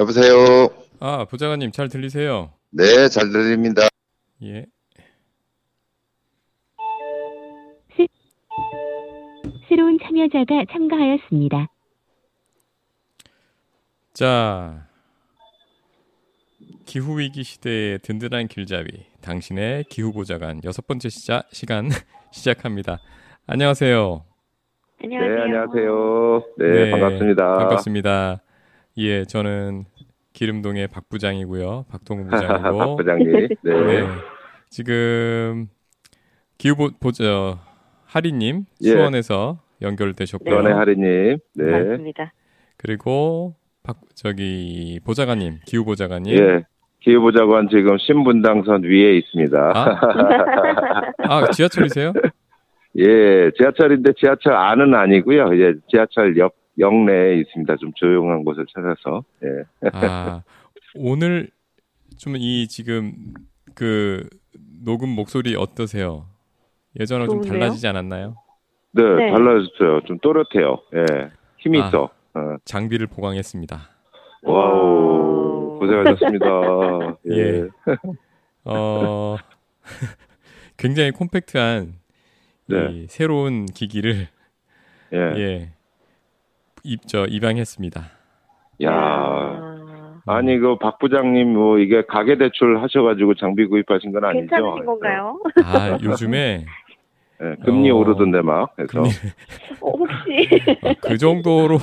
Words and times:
여보세요. 0.00 0.68
아, 0.98 1.26
보좌관님 1.26 1.72
잘 1.72 1.90
들리세요? 1.90 2.54
네, 2.70 3.08
잘 3.08 3.30
들립니다. 3.30 3.82
예. 4.42 4.64
새로운 9.68 9.98
참여자가 10.02 10.64
참가하였습니다. 10.72 11.66
자, 14.14 14.88
기후위기 16.86 17.44
시대의 17.44 17.98
든든한 18.00 18.48
길잡이, 18.48 19.04
당신의 19.20 19.84
기후보좌관 19.84 20.62
여섯 20.64 20.86
번째 20.86 21.10
시자, 21.10 21.42
시간 21.52 21.88
시작합니다. 22.32 23.00
안녕하세요. 23.46 24.24
네, 25.02 25.16
안녕하세요. 25.16 26.42
네, 26.58 26.90
반갑습니다. 26.90 27.58
반갑습니다. 27.58 28.42
예, 29.00 29.24
저는 29.24 29.84
기름동의 30.34 30.88
박 30.88 31.08
부장이고요. 31.08 31.86
박동훈 31.90 32.28
부장이고. 32.28 32.78
박 32.78 32.96
부장님. 32.96 33.48
네. 33.62 33.72
네. 33.72 34.06
지금 34.68 35.68
기후보 36.58 36.90
보저 37.00 37.58
하리님 38.04 38.64
예. 38.82 38.90
수원에서 38.90 39.58
연결되셨고요. 39.80 40.54
연애 40.54 40.72
하리님. 40.72 41.38
네. 41.54 41.64
맞습니다. 41.64 42.32
그리고 42.76 43.54
박 43.82 43.96
저기 44.14 45.00
보좌관님 45.04 45.60
기후 45.66 45.84
보좌관님. 45.84 46.34
예. 46.34 46.64
기후 47.00 47.20
보좌관 47.22 47.68
지금 47.70 47.96
신분당선 47.96 48.82
위에 48.84 49.16
있습니다. 49.16 49.72
아, 49.74 51.12
아 51.18 51.50
지하철이세요? 51.50 52.12
예, 52.98 53.50
지하철인데 53.56 54.12
지하철 54.18 54.54
안은 54.54 54.94
아니고요. 54.94 55.58
예, 55.58 55.72
지하철 55.90 56.36
옆 56.36 56.59
역내에 56.80 57.36
있습니다. 57.40 57.76
좀 57.76 57.92
조용한 57.94 58.44
곳을 58.44 58.66
찾아서. 58.74 59.22
예. 59.44 59.88
아 59.92 60.42
오늘 60.96 61.50
좀 62.18 62.36
이 62.36 62.66
지금 62.68 63.12
그 63.74 64.28
녹음 64.84 65.10
목소리 65.10 65.54
어떠세요? 65.56 66.26
예전하고 66.98 67.30
좀 67.30 67.42
좋은데요? 67.42 67.60
달라지지 67.60 67.86
않았나요? 67.86 68.36
네, 68.92 69.02
네. 69.02 69.30
달라졌어요. 69.30 70.00
좀 70.06 70.18
또렷해요. 70.18 70.78
예. 70.94 71.30
힘이 71.58 71.80
아. 71.80 71.86
있어. 71.88 72.10
어. 72.34 72.56
장비를 72.64 73.06
보강했습니다. 73.06 73.78
Wow. 74.42 75.78
고생하셨습니다. 75.78 76.46
예. 77.32 77.36
예. 77.36 77.68
어 78.64 79.36
굉장히 80.76 81.10
콤팩트한 81.12 81.94
네. 82.66 82.88
이 82.90 83.06
새로운 83.08 83.66
기기를 83.66 84.28
예. 85.12 85.18
예 85.18 85.72
입저 86.84 87.26
입양했습니다. 87.26 88.00
야. 88.84 88.90
아, 88.92 89.76
아니 90.26 90.58
그 90.58 90.76
박 90.78 90.98
부장님 90.98 91.52
뭐 91.54 91.78
이게 91.78 92.02
가계 92.06 92.36
대출 92.38 92.80
하셔가지고 92.82 93.34
장비 93.34 93.66
구입하신 93.66 94.12
건 94.12 94.24
아니죠? 94.24 94.46
괜찮으신 94.48 94.84
건가요? 94.86 95.38
아 95.64 95.98
요즘에 96.02 96.64
예, 97.42 97.56
금리 97.64 97.90
어, 97.90 97.96
오르던데 97.96 98.42
막 98.42 98.74
그래서 98.76 98.92
금리 98.92 99.08
어, 99.80 99.90
혹시 99.90 100.48
어, 100.84 100.92
그 101.00 101.16
정도로 101.18 101.78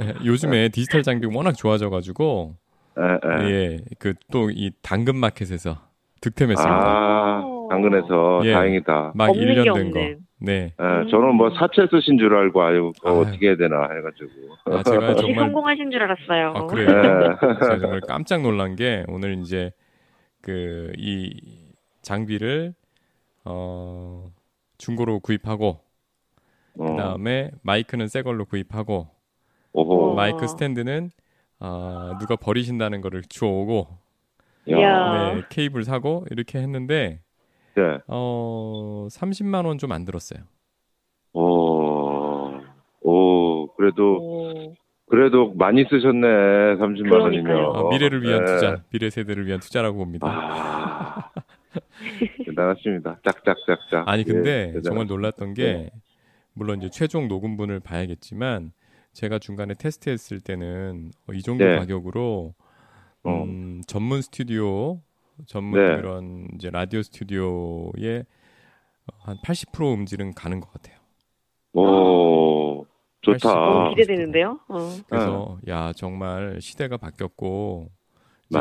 예, 0.00 0.12
요즘에 0.24 0.68
디지털 0.70 1.02
장비 1.02 1.26
가 1.28 1.32
워낙 1.36 1.52
좋아져가지고 1.52 2.54
예, 2.98 3.48
예. 3.48 3.70
예그 3.92 4.14
또 4.32 4.50
이 4.50 4.70
당근 4.82 5.16
마켓에서 5.16 5.76
득템했습니다. 6.20 6.74
아 6.84 7.42
당근에서 7.70 8.40
예. 8.44 8.52
다행이다. 8.52 9.12
막 9.14 9.30
없는 9.30 9.46
1년 9.46 9.64
게된 9.74 9.90
거. 9.92 10.00
네. 10.44 10.72
예, 10.80 11.10
저는 11.10 11.34
뭐 11.36 11.50
사채 11.50 11.86
쓰신 11.90 12.18
줄 12.18 12.34
알고 12.34 12.62
아유 12.62 12.92
어, 13.04 13.08
아유. 13.10 13.20
어떻게 13.20 13.48
해야 13.48 13.56
되나 13.56 13.82
해가지고. 13.82 14.30
아, 14.66 14.82
제가 14.82 15.14
정말 15.16 15.34
성공하신 15.46 15.90
줄 15.90 16.02
알았어요. 16.02 16.52
아 16.56 16.66
그래요. 16.66 16.88
예. 16.88 17.36
제가 17.64 17.78
정말 17.78 18.00
깜짝 18.00 18.42
놀란 18.42 18.74
게 18.76 19.04
오늘 19.08 19.38
이제 19.38 19.70
그 20.40 20.92
이 20.98 21.30
장비를 22.02 22.74
어 23.44 24.30
중고로 24.78 25.20
구입하고 25.20 25.80
어, 26.78 26.84
그다음에 26.84 27.50
마이크는 27.62 28.08
새 28.08 28.22
걸로 28.22 28.44
구입하고 28.44 29.08
오호. 29.72 30.10
어. 30.10 30.14
마이크 30.14 30.46
스탠드는 30.48 31.10
어, 31.60 32.16
누가 32.18 32.34
버리신다는 32.34 33.00
거를 33.00 33.22
주워오고. 33.28 33.86
네, 34.66 35.42
케이블 35.48 35.84
사고 35.84 36.24
이렇게 36.30 36.58
했는데 36.58 37.20
예. 37.78 37.98
어 38.06 39.06
30만 39.10 39.64
원 39.66 39.78
좀 39.78 39.92
안 39.92 40.04
들었어요. 40.04 40.42
오. 41.32 42.60
오 43.00 43.66
그래도 43.74 44.18
오. 44.20 44.74
그래도 45.08 45.52
많이 45.54 45.84
쓰셨네 45.84 46.26
30만 46.76 47.12
원이면. 47.20 47.44
그러니까요. 47.44 47.66
어, 47.68 47.90
미래를 47.90 48.22
위한 48.22 48.42
예. 48.42 48.44
투자, 48.46 48.82
미래 48.90 49.10
세대를 49.10 49.46
위한 49.46 49.60
투자라고 49.60 49.98
봅니다. 49.98 50.26
아. 50.28 51.30
대단하십니다. 52.46 53.18
짝짝짝짝. 53.24 54.08
아니 54.08 54.24
근데 54.24 54.72
예, 54.76 54.80
정말. 54.82 55.06
놀랐던 55.06 55.54
게 55.54 55.90
물론 56.54 56.78
이제 56.78 56.90
최종 56.90 57.28
녹음분을 57.28 57.80
봐야겠지만 57.80 58.72
제가 59.12 59.38
중간에 59.38 59.74
테스트했을 59.74 60.40
때는 60.40 61.10
어, 61.28 61.32
이 61.32 61.42
정도 61.42 61.64
네. 61.64 61.76
가격으로 61.78 62.54
어. 63.24 63.44
음, 63.44 63.82
전문 63.86 64.20
스튜디오 64.22 65.00
전문 65.46 65.80
네. 65.80 65.96
그런 65.96 66.48
이제 66.54 66.70
라디오 66.70 67.02
스튜디오에 67.02 68.24
어, 69.06 69.32
한80% 69.32 69.94
음질은 69.94 70.34
가는 70.34 70.60
것 70.60 70.72
같아요. 70.72 70.96
오, 71.74 72.86
좋다. 73.22 73.90
기대되는데요. 73.90 74.60
어. 74.68 74.78
그래서 75.08 75.58
야 75.68 75.92
정말 75.92 76.60
시대가 76.60 76.96
바뀌었고. 76.96 77.90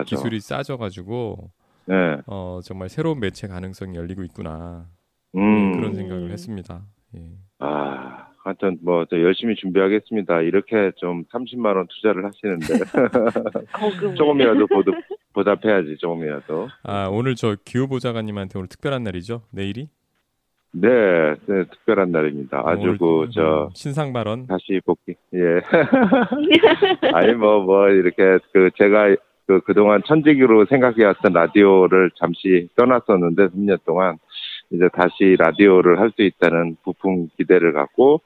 기술이 0.06 0.40
싸져가지고 0.40 1.52
네. 1.86 1.96
어, 2.28 2.62
정말 2.64 2.88
새로운 2.90 3.20
매체 3.20 3.48
가능성이 3.48 3.98
열리고 3.98 4.24
있구나 4.24 4.88
음. 5.36 5.74
그런 5.74 5.96
생각을 5.96 6.28
음. 6.28 6.32
했습니다. 6.32 6.82
예. 7.18 7.20
아, 7.60 8.28
하여튼 8.44 8.78
뭐저 8.82 9.22
열심히 9.22 9.56
준비하겠습니다. 9.56 10.42
이렇게 10.42 10.92
좀 10.98 11.26
30만 11.26 11.76
원 11.76 11.88
투자를 11.88 12.26
하시는데. 12.26 12.68
조금이라도 14.16 14.68
보답, 14.68 14.96
보답해야지 15.34 15.98
조금이라도. 15.98 16.70
아 16.84 17.08
오늘 17.12 17.36
저 17.36 17.56
기후 17.66 17.88
보좌관님한테 17.88 18.60
오늘 18.60 18.68
특별한 18.70 19.04
날이죠? 19.04 19.44
내일이? 19.52 19.90
네, 20.74 20.88
네, 21.48 21.64
특별한 21.66 22.12
날입니다. 22.12 22.62
아주 22.66 22.82
오늘, 22.82 22.98
그저 22.98 23.66
음, 23.66 23.70
신상 23.74 24.14
발언. 24.14 24.48
다시 24.48 24.80
복귀. 24.86 25.16
예. 25.34 25.62
아니 27.14 27.34
뭐뭐 27.34 27.90
이렇게 27.90 28.40
그 28.54 28.70
제가 28.78 29.16
그 29.48 29.60
그동안 29.62 30.02
천직으로 30.06 30.66
생각해왔던 30.68 31.34
라디오를 31.34 32.12
잠시 32.18 32.70
떠났었는데 32.78 33.48
3년 33.50 33.80
동안 33.86 34.18
이제 34.72 34.88
다시 34.94 35.36
라디오를 35.38 36.00
할 36.00 36.12
수 36.16 36.22
있다는 36.22 36.78
부푼 36.84 37.28
기대를 37.38 37.74
갖고 37.74 38.22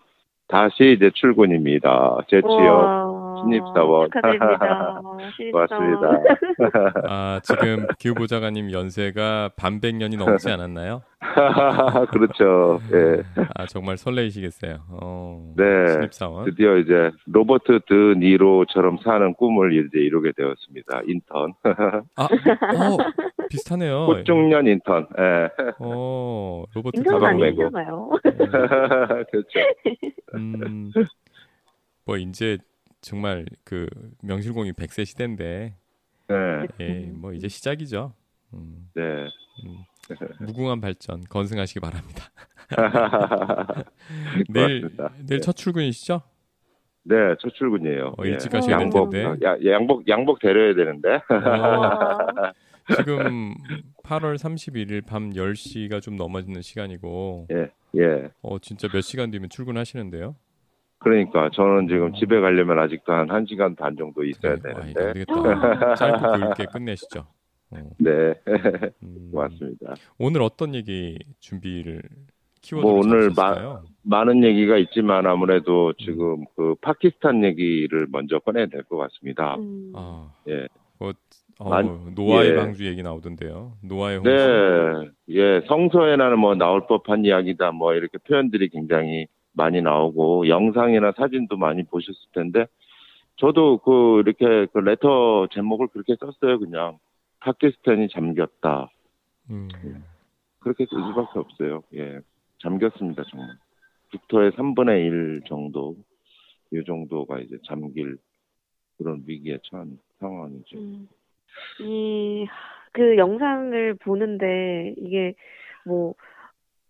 다시 0.48 0.94
이제 0.96 1.10
출근입니다. 1.14 2.18
제 2.30 2.42
취업 2.42 3.16
신입사원. 3.44 4.10
축하드립니다. 4.12 5.02
고맙습니다. 5.52 6.10
아 7.10 7.40
지금 7.44 7.88
기후 8.00 8.14
보좌관님 8.14 8.72
연세가 8.72 9.52
반백년이 9.58 10.18
넘지 10.18 10.50
않았나요? 10.50 11.02
그렇죠. 12.12 12.80
예. 12.94 13.24
아 13.56 13.66
정말 13.66 13.98
설레이시겠어요. 13.98 14.78
어, 14.90 15.54
네. 15.58 15.64
신입사원. 15.94 16.46
드디어 16.46 16.78
이제 16.78 17.12
로버트 17.28 17.80
드 17.88 17.94
니로처럼 18.18 19.00
사는 19.04 19.34
꿈을 19.34 19.74
이제 19.74 20.00
이루게 20.00 20.32
되었습니다. 20.36 21.02
인턴. 21.08 21.54
아, 22.16 22.24
어, 22.24 22.98
비슷하네요. 23.50 24.06
꽃중년 24.08 24.68
인턴. 24.68 25.08
예. 25.18 25.50
어, 25.80 26.64
로버트 26.74 27.04
가방 27.04 27.38
메고. 27.38 27.70
그렇죠. 27.70 29.60
음, 30.36 30.92
뭐 32.06 32.18
이제 32.18 32.58
정말 33.02 33.46
그 33.64 33.88
명실공히 34.22 34.72
100세 34.74 35.06
시대인데, 35.06 35.76
네. 36.28 36.36
예, 36.80 37.12
뭐 37.14 37.34
이제 37.34 37.48
시작이죠. 37.48 38.14
음, 38.54 38.90
네. 38.96 39.04
음, 39.04 39.78
무궁한 40.40 40.82
발전 40.82 41.22
건승하시기 41.30 41.80
바랍니다. 41.80 42.24
내일 44.50 44.82
고맙습니다. 44.82 45.12
내일 45.28 45.42
첫 45.42 45.56
출근이시죠? 45.56 46.22
네, 47.04 47.16
첫 47.40 47.54
출근이에요. 47.54 48.16
어, 48.18 48.26
일찍 48.26 48.52
예. 48.52 48.58
가셔야 48.58 48.78
될 48.78 48.86
양복, 48.86 49.12
텐데. 49.12 49.46
야, 49.46 49.56
양복, 49.64 50.08
양복 50.08 50.40
데려야 50.40 50.74
되는데. 50.74 51.10
어, 51.30 52.52
지금 52.96 53.56
8월 54.04 54.36
31일 54.36 55.06
밤 55.06 55.32
10시가 55.32 56.02
좀 56.02 56.16
넘어지는 56.16 56.62
시간이고, 56.62 57.48
예, 57.52 57.70
예. 58.00 58.30
어, 58.42 58.60
진짜 58.60 58.88
몇 58.88 59.02
시간 59.02 59.32
뒤면 59.32 59.50
출근하시는데요? 59.50 60.36
그러니까 61.00 61.50
저는 61.54 61.88
지금 61.88 62.14
집에 62.14 62.40
가려면 62.40 62.80
아직도 62.80 63.12
한 63.14 63.28
1시간 63.28 63.76
반 63.78 63.96
정도 63.96 64.24
있어야 64.24 64.56
네, 64.56 64.72
아, 64.74 64.80
안 64.82 64.94
되는데. 64.94 65.14
되겠다. 65.26 65.96
짧고 65.96 66.48
굵게 66.48 66.66
끝내시죠. 66.72 67.28
어, 67.72 67.78
네, 67.98 68.34
음, 69.04 69.30
고맙습니다. 69.32 69.96
오늘 70.18 70.42
어떤 70.42 70.74
얘기 70.76 71.18
준비를 71.40 72.02
키워드를 72.62 72.92
뭐 72.92 73.00
오늘 73.00 73.30
잡으셨을까요? 73.34 73.84
많은 74.04 74.44
얘기가 74.44 74.78
있지만 74.78 75.28
아무래도 75.28 75.94
지금 75.94 76.46
그 76.56 76.76
파키스탄 76.82 77.44
얘기를 77.44 78.08
먼저 78.12 78.40
꺼내야 78.40 78.68
될 78.68 78.84
것 78.84 78.98
같습니다. 78.98 79.56
음. 79.56 79.92
아, 79.96 80.32
예. 80.48 80.68
뭐, 80.98 81.14
어, 81.60 81.70
만- 81.70 82.14
노아의 82.16 82.52
예. 82.52 82.56
방주 82.56 82.86
얘기 82.86 83.02
나오던데요. 83.02 83.74
노아의 83.82 84.18
홍수. 84.18 84.30
네, 84.30 85.10
예, 85.30 85.62
성서에나는 85.68 86.38
뭐 86.40 86.56
나올 86.56 86.86
법한 86.88 87.24
이야기다, 87.26 87.72
뭐 87.72 87.94
이렇게 87.94 88.18
표현들이 88.18 88.70
굉장히 88.70 89.28
많이 89.54 89.82
나오고 89.82 90.50
영상이나 90.50 91.14
사진도 91.16 91.56
많이 91.56 91.84
보셨을 91.84 92.20
텐데 92.34 92.66
저도 93.38 93.78
그 93.78 94.22
이렇게 94.26 94.66
그 94.74 94.80
레터 94.80 95.48
제목을 95.54 95.88
그렇게 95.88 96.16
썼어요, 96.20 96.60
그냥 96.60 96.98
파키스탄이 97.40 98.10
잠겼다 98.10 98.90
음, 99.50 99.70
그렇게 100.60 100.86
쓸 100.90 100.98
수밖에 101.00 101.40
없어요. 101.40 101.84
예, 101.96 102.20
잠겼습니다 102.62 103.24
정말 103.30 103.56
국토의 104.12 104.52
3분의 104.52 105.06
1 105.06 105.42
정도 105.48 105.96
이 106.74 106.84
정도가 106.86 107.40
이제 107.40 107.58
잠길 107.66 108.18
그런 108.98 109.24
위기에 109.26 109.60
처한 109.64 109.98
상황이죠. 110.20 110.78
음. 110.78 111.08
이, 111.80 112.48
그 112.94 113.18
영상을 113.18 113.96
보는데, 113.96 114.94
이게, 114.98 115.36
뭐, 115.86 116.16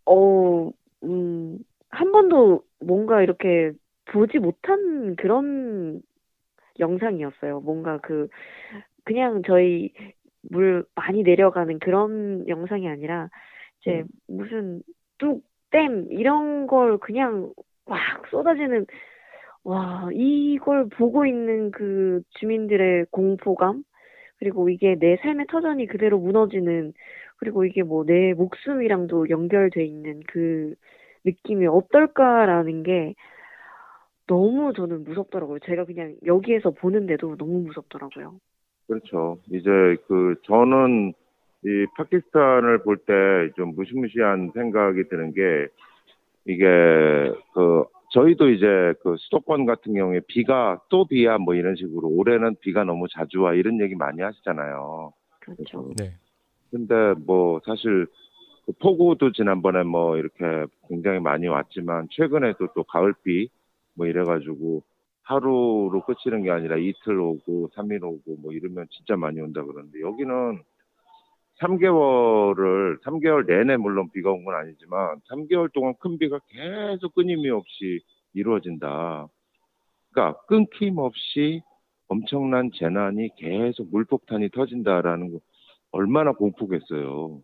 어, 0.06 0.72
음, 1.04 1.60
한 1.90 2.12
번도 2.12 2.64
뭔가 2.80 3.22
이렇게 3.22 3.72
보지 4.06 4.40
못한 4.40 5.16
그런 5.16 6.02
영상이었어요. 6.80 7.62
뭔가 7.62 8.00
그, 8.00 8.28
그냥 9.04 9.42
저희 9.46 9.94
물 10.42 10.86
많이 10.96 11.24
내려가는 11.24 11.80
그런 11.80 12.48
영상이 12.48 12.88
아니라, 12.88 13.30
이제 13.82 14.04
무슨 14.28 14.82
뚝, 15.18 15.44
댐, 15.72 16.08
이런 16.12 16.68
걸 16.68 16.98
그냥 17.00 17.52
막 17.86 18.00
쏟아지는, 18.30 18.86
와, 19.64 20.10
이걸 20.14 20.88
보고 20.90 21.26
있는 21.26 21.72
그 21.72 22.22
주민들의 22.40 23.08
공포감? 23.12 23.84
그리고 24.40 24.70
이게 24.70 24.96
내 25.00 25.18
삶의 25.18 25.48
터전이 25.50 25.88
그대로 25.88 26.20
무너지는, 26.20 26.94
그리고 27.38 27.66
이게 27.66 27.84
뭐 27.84 28.04
내 28.06 28.34
목숨이랑도 28.34 29.30
연결돼 29.30 29.86
있는 29.86 30.22
그 30.28 30.76
느낌이 31.26 31.68
어떨까라는 31.68 32.84
게 32.84 33.16
너무 34.28 34.74
저는 34.74 35.04
무섭더라고요. 35.04 35.60
제가 35.66 35.86
그냥 35.86 36.16
여기에서 36.26 36.72
보는데도 36.72 37.38
너무 37.38 37.60
무섭더라고요. 37.62 38.40
그렇죠. 38.88 39.40
이제 39.52 39.70
그 40.08 40.36
저는 40.44 41.14
이 41.66 41.86
파키스탄을 41.98 42.84
볼 42.84 42.98
때 43.06 43.52
좀 43.56 43.74
무시무시한 43.76 44.52
생각이 44.54 45.08
드는 45.10 45.34
게 45.34 45.68
이게 46.46 46.66
그 47.54 47.86
저희도 48.16 48.50
이제 48.50 48.94
그 49.04 49.18
수도권 49.20 49.66
같은 49.66 49.94
경우에 49.94 50.22
비가 50.26 50.80
또 50.88 51.06
비야 51.06 51.38
뭐 51.38 51.54
이런 51.54 51.76
식으로 51.76 52.08
올해는 52.08 52.56
비가 52.62 52.86
너무 52.86 53.08
자주 53.10 53.42
와 53.42 53.54
이런 53.54 53.82
얘기 53.82 53.94
많이 53.94 54.22
하시잖아요. 54.22 55.12
그렇죠. 55.42 55.92
네. 55.98 56.14
근데 56.72 57.14
뭐 57.26 57.60
사실 57.66 58.08
그 58.66 58.72
폭우도 58.80 59.34
지난번에 59.34 59.84
뭐 59.84 60.16
이렇게 60.16 60.66
굉장히 60.88 61.20
많이 61.20 61.48
왔지만 61.48 62.08
최근에도 62.12 62.70
또 62.74 62.84
가을비 62.86 63.50
뭐 63.96 64.08
이래가지고 64.08 64.82
하루로 65.24 66.02
끝이는 66.06 66.44
게 66.44 66.52
아니라 66.52 66.78
이틀 66.78 67.20
오고 67.20 67.72
3일 67.76 68.02
오고 68.02 68.38
뭐 68.42 68.54
이러면 68.54 68.88
진짜 68.92 69.18
많이 69.18 69.42
온다 69.42 69.62
그러는데 69.62 70.00
여기는 70.00 70.64
3개월을 71.62 73.02
3개월 73.04 73.46
내내 73.46 73.78
물론 73.78 74.10
비가 74.12 74.32
온 74.32 74.44
건 74.44 74.56
아니지만 74.56 75.20
3개월 75.30 75.72
동안 75.74 75.94
큰 76.00 76.18
비가 76.18 76.40
계속 76.50 77.14
끊임이 77.16 77.50
없이 77.50 78.02
이루어진다. 78.34 79.28
그러니까 80.12 80.40
끊김없이 80.48 81.62
엄청난 82.08 82.70
재난이 82.74 83.30
계속 83.38 83.90
물폭탄이 83.92 84.50
터진다라는 84.50 85.32
거 85.32 85.40
얼마나 85.92 86.34
공포겠어요. 86.34 87.42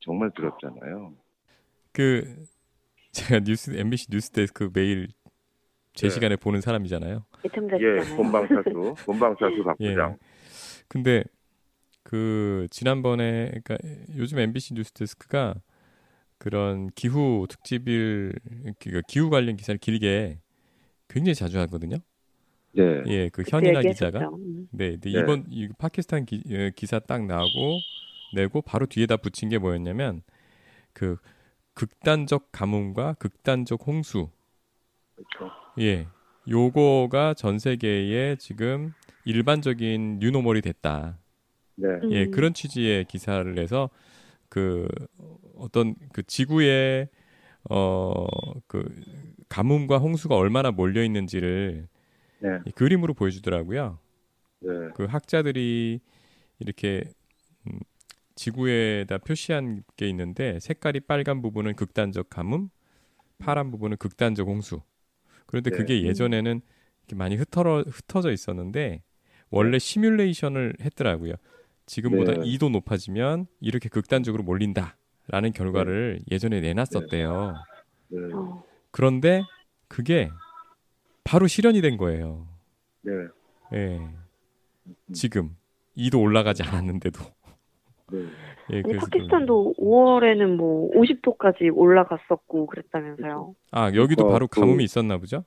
정말 0.00 0.30
두렵잖아요. 0.34 1.14
그 1.92 2.36
제가 3.12 3.40
뉴스 3.40 3.76
MBC 3.76 4.06
뉴스데스크 4.10 4.70
매일 4.72 5.08
제 5.94 6.06
네. 6.08 6.10
시간에 6.14 6.36
보는 6.36 6.60
사람이잖아요. 6.60 7.24
예. 7.80 8.16
본방사수, 8.16 8.94
본방사수 9.04 9.64
박 9.64 9.76
예. 9.80 9.90
부장. 9.90 10.16
근데 10.86 11.24
그 12.08 12.66
지난번에 12.70 13.50
그러니까 13.62 13.76
요즘 14.16 14.38
MBC 14.38 14.72
뉴스데스크가 14.72 15.56
그런 16.38 16.88
기후 16.94 17.44
특집일 17.50 18.32
그 18.78 19.02
기후 19.06 19.28
관련 19.28 19.56
기사를 19.56 19.76
길게 19.76 20.38
굉장히 21.08 21.34
자주 21.34 21.58
하거든요. 21.58 21.98
네, 22.72 23.02
예, 23.08 23.28
그 23.28 23.42
현이나. 23.46 23.82
기자가 23.82 24.20
음. 24.20 24.68
네, 24.70 24.92
근데 24.92 25.12
네. 25.12 25.20
이번 25.20 25.44
이 25.50 25.68
파키스탄 25.76 26.24
기, 26.24 26.42
어, 26.50 26.70
기사 26.74 26.98
딱 26.98 27.26
나오고 27.26 27.78
내고 28.34 28.62
바로 28.62 28.86
뒤에다 28.86 29.18
붙인 29.18 29.50
게 29.50 29.58
뭐였냐면 29.58 30.22
그 30.94 31.18
극단적 31.74 32.52
가뭄과 32.52 33.16
극단적 33.18 33.86
홍수 33.86 34.30
그렇죠. 35.14 35.54
예, 35.78 36.06
요거가 36.48 37.34
전 37.34 37.58
세계에 37.58 38.36
지금 38.36 38.94
일반적인 39.26 40.20
뉴노멀이 40.20 40.62
됐다. 40.62 41.18
네, 41.78 41.88
예, 42.10 42.24
음. 42.24 42.30
그런 42.30 42.54
취지의 42.54 43.04
기사를 43.04 43.54
내서 43.54 43.88
그 44.48 44.88
어떤 45.56 45.94
그 46.12 46.22
지구에 46.24 47.08
어그 47.68 49.02
가뭄과 49.48 49.98
홍수가 49.98 50.34
얼마나 50.34 50.70
몰려 50.70 51.04
있는지를 51.04 51.88
네, 52.40 52.48
이 52.66 52.70
그림으로 52.72 53.14
보여주더라고요. 53.14 53.98
네, 54.60 54.70
그 54.94 55.04
학자들이 55.04 56.00
이렇게 56.58 57.04
음, 57.66 57.78
지구에다 58.34 59.18
표시한 59.18 59.84
게 59.96 60.08
있는데 60.08 60.58
색깔이 60.60 61.00
빨간 61.00 61.42
부분은 61.42 61.76
극단적 61.76 62.28
가뭄, 62.30 62.70
파란 63.38 63.70
부분은 63.70 63.98
극단적 63.98 64.48
홍수. 64.48 64.80
그런데 65.46 65.70
네. 65.70 65.76
그게 65.76 66.02
예전에는 66.02 66.60
이렇게 67.00 67.16
많이 67.16 67.36
흩어져, 67.36 67.84
흩어져 67.88 68.32
있었는데 68.32 69.02
원래 69.50 69.78
시뮬레이션을 69.78 70.74
했더라고요. 70.80 71.34
지금보다 71.92 72.32
네. 72.34 72.40
2도 72.40 72.70
높아지면 72.70 73.46
이렇게 73.60 73.88
극단적으로 73.88 74.42
몰린다라는 74.44 75.52
결과를 75.54 76.20
예전에 76.30 76.60
내놨었대요. 76.60 77.54
네, 78.08 78.18
어. 78.34 78.62
그런데 78.90 79.42
그게 79.88 80.30
바로 81.24 81.46
실현이 81.46 81.80
된 81.80 81.96
거예요. 81.96 82.46
네, 83.02 83.12
예. 83.74 84.00
지금 85.12 85.56
2도 85.96 86.22
올라가지 86.22 86.62
않았는데도. 86.62 87.20
네. 88.12 88.18
예, 88.70 88.82
아니, 88.84 88.96
파키스탄도 88.96 89.74
5월에는 89.78 90.56
뭐 90.56 90.90
50도까지 90.92 91.70
올라갔었고 91.74 92.66
그랬다면서요. 92.66 93.54
그- 93.54 93.66
아 93.70 93.92
여기도 93.94 94.26
어, 94.26 94.28
바로 94.30 94.46
그- 94.46 94.60
가뭄이 94.60 94.84
있었나 94.84 95.16
보죠? 95.18 95.44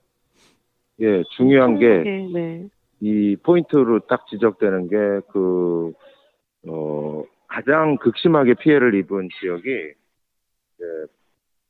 예, 1.00 1.24
중요한 1.38 1.78
게 1.80 1.86
한국에, 1.88 2.28
네. 2.34 2.68
이 3.00 3.36
포인트로 3.44 4.02
딱 4.08 4.26
지적되는 4.28 4.90
게 4.90 4.96
그, 5.32 5.94
어, 6.68 7.24
가장 7.48 7.98
극심하게 7.98 8.56
피해를 8.56 8.94
입은 8.96 9.30
지역이, 9.40 9.70
예, 9.70 10.86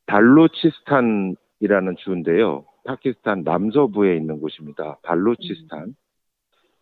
발루치스탄이라는 0.05 1.95
주인데요. 1.97 2.65
파키스탄 2.85 3.43
남서부에 3.43 4.15
있는 4.17 4.39
곳입니다. 4.39 4.97
발루치스탄. 5.03 5.95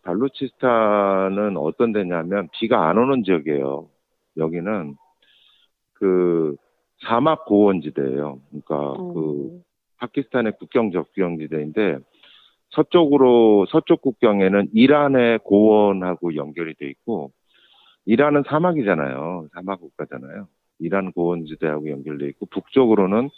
발루치스탄은 0.02 1.56
어떤 1.56 1.92
데냐면 1.92 2.48
비가 2.52 2.88
안 2.88 2.98
오는 2.98 3.22
지역이에요. 3.22 3.88
여기는 4.36 4.96
그 5.94 6.56
사막 7.06 7.44
고원지대예요. 7.44 8.40
그러니까 8.48 8.94
그 8.94 9.58
어. 9.58 9.60
파키스탄의 9.98 10.54
국경 10.58 10.90
접경지대인데 10.90 11.98
서쪽으로 12.70 13.66
서쪽 13.66 14.00
국경에는 14.00 14.68
이란의 14.72 15.40
고원하고 15.40 16.34
연결이 16.36 16.74
돼 16.74 16.88
있고 16.88 17.32
이란은 18.10 18.42
사막이잖아요. 18.44 19.46
사막 19.54 19.78
국가잖아요. 19.78 20.48
이란 20.80 21.12
고원지대하고 21.12 21.90
연결돼 21.90 22.26
있고 22.30 22.46
북쪽으로는 22.46 23.30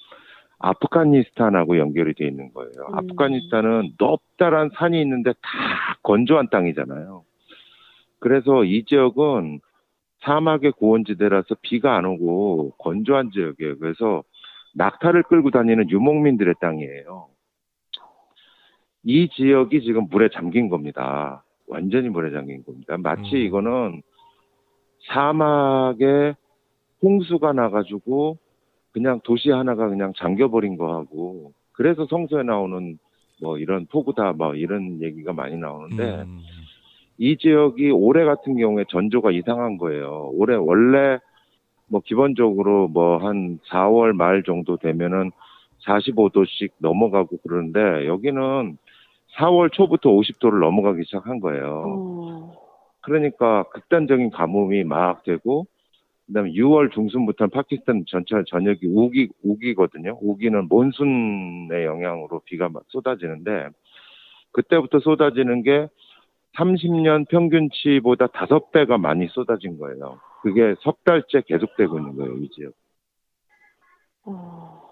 아프가니스탄하고 0.60 1.76
연결이 1.76 2.14
돼 2.14 2.26
있는 2.26 2.54
거예요. 2.54 2.72
음. 2.88 2.94
아프가니스탄은 2.94 3.96
높다란 3.98 4.70
산이 4.72 4.98
있는데 5.02 5.34
다 5.34 5.98
건조한 6.02 6.48
땅이잖아요. 6.48 7.22
그래서 8.18 8.64
이 8.64 8.86
지역은 8.86 9.60
사막의 10.22 10.72
고원지대라서 10.72 11.56
비가 11.60 11.98
안 11.98 12.06
오고 12.06 12.76
건조한 12.78 13.30
지역이에요. 13.30 13.76
그래서 13.78 14.22
낙타를 14.74 15.24
끌고 15.24 15.50
다니는 15.50 15.90
유목민들의 15.90 16.54
땅이에요. 16.62 17.28
이 19.02 19.28
지역이 19.28 19.82
지금 19.82 20.06
물에 20.08 20.30
잠긴 20.32 20.70
겁니다. 20.70 21.44
완전히 21.66 22.08
물에 22.08 22.30
잠긴 22.30 22.64
겁니다. 22.64 22.96
마치 22.96 23.36
음. 23.36 23.36
이거는 23.36 24.02
사막에 25.08 26.34
홍수가 27.02 27.52
나가지고 27.52 28.38
그냥 28.92 29.20
도시 29.24 29.50
하나가 29.50 29.88
그냥 29.88 30.12
잠겨버린 30.16 30.76
거하고 30.76 31.52
그래서 31.72 32.06
성서에 32.06 32.42
나오는 32.42 32.98
뭐 33.40 33.58
이런 33.58 33.86
폭우다 33.86 34.34
뭐 34.34 34.54
이런 34.54 35.02
얘기가 35.02 35.32
많이 35.32 35.56
나오는데 35.56 36.22
음. 36.22 36.40
이 37.18 37.36
지역이 37.36 37.90
올해 37.90 38.24
같은 38.24 38.56
경우에 38.56 38.84
전조가 38.88 39.32
이상한 39.32 39.78
거예요. 39.78 40.30
올해 40.34 40.56
원래 40.56 41.18
뭐 41.88 42.00
기본적으로 42.04 42.88
뭐 42.88 43.18
한 43.18 43.58
4월 43.70 44.12
말 44.12 44.42
정도 44.44 44.76
되면은 44.76 45.30
45도씩 45.86 46.70
넘어가고 46.78 47.38
그러는데 47.42 48.06
여기는 48.06 48.78
4월 49.36 49.72
초부터 49.72 50.10
50도를 50.10 50.60
넘어가기 50.60 51.02
시작한 51.04 51.40
거예요. 51.40 51.84
어. 51.86 52.61
그러니까 53.02 53.64
극단적인 53.70 54.30
가뭄이 54.30 54.84
막 54.84 55.22
되고 55.24 55.66
그다음에 56.26 56.52
6월 56.52 56.92
중순부터는 56.92 57.50
파키스탄 57.50 58.04
전체 58.08 58.36
전역이 58.46 58.86
우기 58.86 59.28
우기거든요. 59.42 60.18
우기는 60.20 60.68
몬순의 60.68 61.84
영향으로 61.84 62.40
비가 62.44 62.68
막 62.68 62.84
쏟아지는데 62.88 63.68
그때부터 64.52 65.00
쏟아지는 65.00 65.62
게 65.62 65.88
30년 66.56 67.28
평균치보다 67.28 68.28
다섯 68.28 68.70
배가 68.72 68.98
많이 68.98 69.26
쏟아진 69.28 69.78
거예요. 69.78 70.20
그게 70.42 70.74
석 70.80 71.02
달째 71.04 71.42
계속되고 71.46 71.98
있는 71.98 72.16
거예요, 72.16 72.36
이 72.36 72.48
지역. 72.50 72.72
어. 74.24 74.82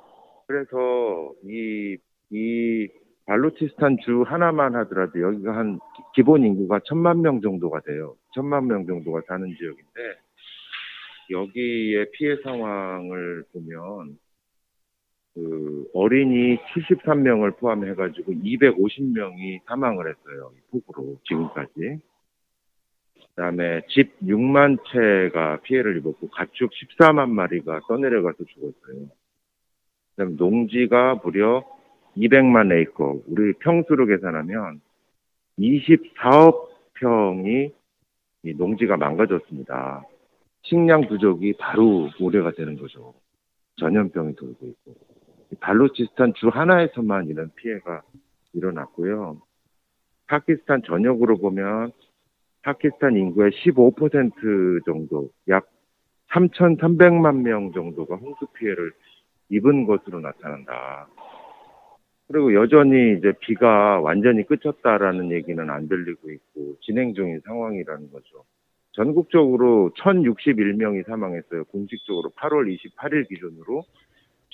그래서 0.47 1.33
이, 1.45 1.97
이 2.31 2.89
발루치스탄 3.31 3.99
주 4.05 4.23
하나만 4.23 4.75
하더라도 4.75 5.21
여기가 5.21 5.55
한 5.55 5.79
기본 6.17 6.43
인구가 6.43 6.81
천만 6.85 7.23
명 7.23 7.41
정도가 7.41 7.79
돼요. 7.83 8.17
천만 8.35 8.67
명 8.67 8.85
정도가 8.87 9.21
사는 9.29 9.47
지역인데 9.57 10.19
여기에 11.31 12.07
피해 12.11 12.35
상황을 12.43 13.45
보면 13.53 14.19
그 15.35 15.87
어린이 15.95 16.57
73명을 16.57 17.57
포함해 17.59 17.95
가지고 17.95 18.33
250명이 18.33 19.61
사망을 19.65 20.09
했어요. 20.09 20.51
이 20.57 20.61
폭우로 20.73 21.19
지금까지. 21.29 22.01
그다음에 23.29 23.83
집 23.91 24.19
6만 24.23 24.79
채가 24.91 25.61
피해를 25.61 25.99
입었고 25.99 26.31
가축 26.31 26.73
14만 26.73 27.31
마리가 27.31 27.83
떠내려가서 27.87 28.39
죽었어요. 28.43 29.07
그다음 30.17 30.37
농지가 30.37 31.21
무려 31.23 31.65
200만 32.17 32.73
에이커. 32.73 33.23
우리 33.27 33.53
평수로 33.55 34.07
계산하면 34.07 34.81
24억 35.59 36.69
평이 36.95 37.73
이 38.43 38.55
농지가 38.55 38.97
망가졌습니다. 38.97 40.05
식량 40.63 41.09
부족이 41.09 41.55
바로 41.59 42.09
우려가 42.21 42.53
되는 42.53 42.77
거죠. 42.77 43.15
전염병이 43.77 44.37
돌고 44.37 44.67
있고. 44.67 44.95
이 45.53 45.57
발루치스탄 45.57 46.35
주 46.35 46.49
하나에서만 46.49 47.29
이런 47.29 47.51
피해가 47.57 48.03
일어났고요. 48.53 49.41
파키스탄 50.27 50.83
전역으로 50.87 51.39
보면 51.39 51.93
파키스탄 52.63 53.17
인구의 53.17 53.53
15% 53.53 54.85
정도, 54.85 55.31
약 55.49 55.67
3,300만 56.31 57.41
명 57.43 57.73
정도가 57.73 58.17
홍수 58.17 58.47
피해를 58.55 58.93
입은 59.49 59.87
것으로 59.87 60.21
나타난다. 60.21 61.09
그리고 62.31 62.55
여전히 62.55 63.19
이제 63.19 63.33
비가 63.41 64.01
완전히 64.01 64.47
그쳤다라는 64.47 65.33
얘기는 65.33 65.69
안 65.69 65.89
들리고 65.89 66.31
있고 66.31 66.77
진행 66.81 67.13
중인 67.13 67.41
상황이라는 67.45 68.13
거죠. 68.13 68.45
전국적으로 68.93 69.91
1,061명이 69.97 71.07
사망했어요. 71.07 71.65
공식적으로 71.65 72.31
8월 72.37 72.73
28일 72.73 73.29
기준으로 73.29 73.83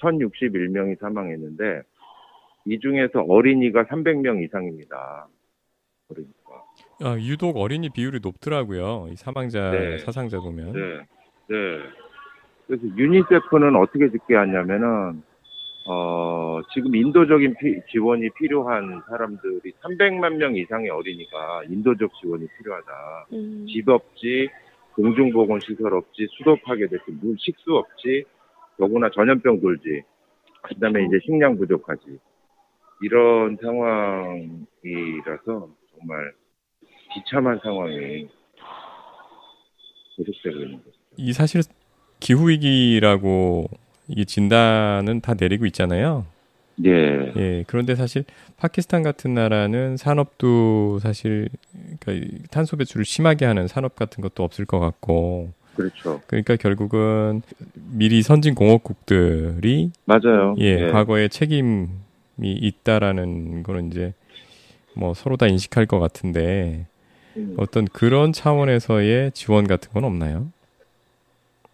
1,061명이 0.00 0.98
사망했는데 0.98 1.82
이 2.64 2.80
중에서 2.80 3.20
어린이가 3.28 3.84
300명 3.84 4.42
이상입니다. 4.42 5.28
그러니까. 6.08 6.32
아, 7.02 7.18
유독 7.18 7.58
어린이 7.58 7.90
비율이 7.90 8.20
높더라고요. 8.22 9.08
이 9.10 9.16
사망자, 9.16 9.70
네. 9.70 9.98
사상자 9.98 10.40
보면. 10.40 10.72
네, 10.72 10.80
네. 11.48 11.56
그래서 12.66 12.82
유니세프는 12.96 13.76
어떻게 13.76 14.10
짓게하냐면은 14.10 15.22
어, 15.88 16.60
지금 16.74 16.94
인도적인 16.96 17.54
피- 17.60 17.80
지원이 17.92 18.30
필요한 18.30 19.00
사람들이 19.08 19.72
300만 19.82 20.34
명 20.36 20.56
이상의 20.56 20.90
어린이가 20.90 21.62
인도적 21.68 22.10
지원이 22.20 22.46
필요하다. 22.58 23.26
음. 23.32 23.66
집 23.68 23.88
없지, 23.88 24.48
공중보건시설 24.94 25.94
없지, 25.94 26.26
수도 26.36 26.56
파괴 26.64 26.88
됐지, 26.88 27.04
물, 27.20 27.36
식수 27.38 27.74
없지, 27.76 28.24
더구나 28.78 29.08
전염병 29.10 29.60
돌지, 29.60 30.02
그 30.62 30.74
다음에 30.80 31.04
이제 31.04 31.18
식량 31.24 31.56
부족하지. 31.56 32.18
이런 33.02 33.56
상황이라서 33.62 35.44
정말 35.44 36.32
비참한 37.14 37.60
상황이 37.62 38.28
계속되고 40.16 40.56
있는 40.64 40.78
거죠. 40.78 40.90
이 41.16 41.32
사실 41.32 41.60
기후 42.20 42.48
위기라고 42.48 43.66
이 44.08 44.24
진단은 44.24 45.20
다 45.20 45.34
내리고 45.38 45.66
있잖아요. 45.66 46.24
예, 46.84 47.32
예. 47.36 47.64
그런데 47.66 47.94
사실 47.94 48.24
파키스탄 48.58 49.02
같은 49.02 49.34
나라는 49.34 49.96
산업도 49.96 50.98
사실 51.00 51.48
그러니까 52.00 52.12
이 52.12 52.42
탄소 52.50 52.76
배출을 52.76 53.04
심하게 53.04 53.46
하는 53.46 53.66
산업 53.66 53.96
같은 53.96 54.22
것도 54.22 54.44
없을 54.44 54.66
것 54.66 54.78
같고 54.78 55.52
그렇죠. 55.74 56.20
그러니까 56.26 56.56
결국은 56.56 57.42
미리 57.74 58.22
선진 58.22 58.54
공업국들이 58.54 59.90
맞아요. 60.04 60.54
예, 60.58 60.90
과거에 60.90 61.28
책임이 61.28 61.88
있다라는 62.42 63.62
거는 63.62 63.88
이제 63.90 64.12
뭐 64.94 65.14
서로 65.14 65.36
다 65.36 65.46
인식할 65.46 65.86
것 65.86 65.98
같은데 65.98 66.86
음. 67.36 67.54
어떤 67.58 67.84
그런 67.86 68.32
차원에서의 68.32 69.32
지원 69.32 69.66
같은 69.66 69.92
건 69.92 70.04
없나요? 70.04 70.48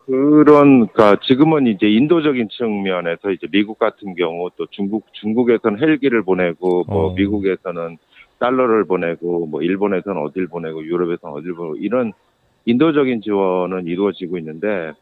그런, 0.07 0.89
그러니까 0.89 1.17
지금은 1.23 1.67
이제 1.67 1.89
인도적인 1.89 2.49
측면에서 2.51 3.31
이제 3.31 3.47
미국 3.51 3.79
같은 3.79 4.15
경우 4.15 4.51
또 4.57 4.67
중국, 4.71 5.07
중국에서는 5.13 5.81
헬기를 5.81 6.23
보내고 6.23 6.85
뭐 6.89 7.07
어. 7.11 7.15
미국에서는 7.15 7.99
달러를 8.39 8.85
보내고 8.85 9.47
뭐 9.47 9.63
일본에서는 9.63 10.21
어딜 10.23 10.49
보내고 10.49 10.85
유럽에서는 10.85 11.37
어딜 11.37 11.55
보내고 11.55 11.77
이런 11.77 12.13
인도적인 12.65 13.23
지원은 13.23 13.87
이루어지고 13.87 14.39
있는데 14.39 14.93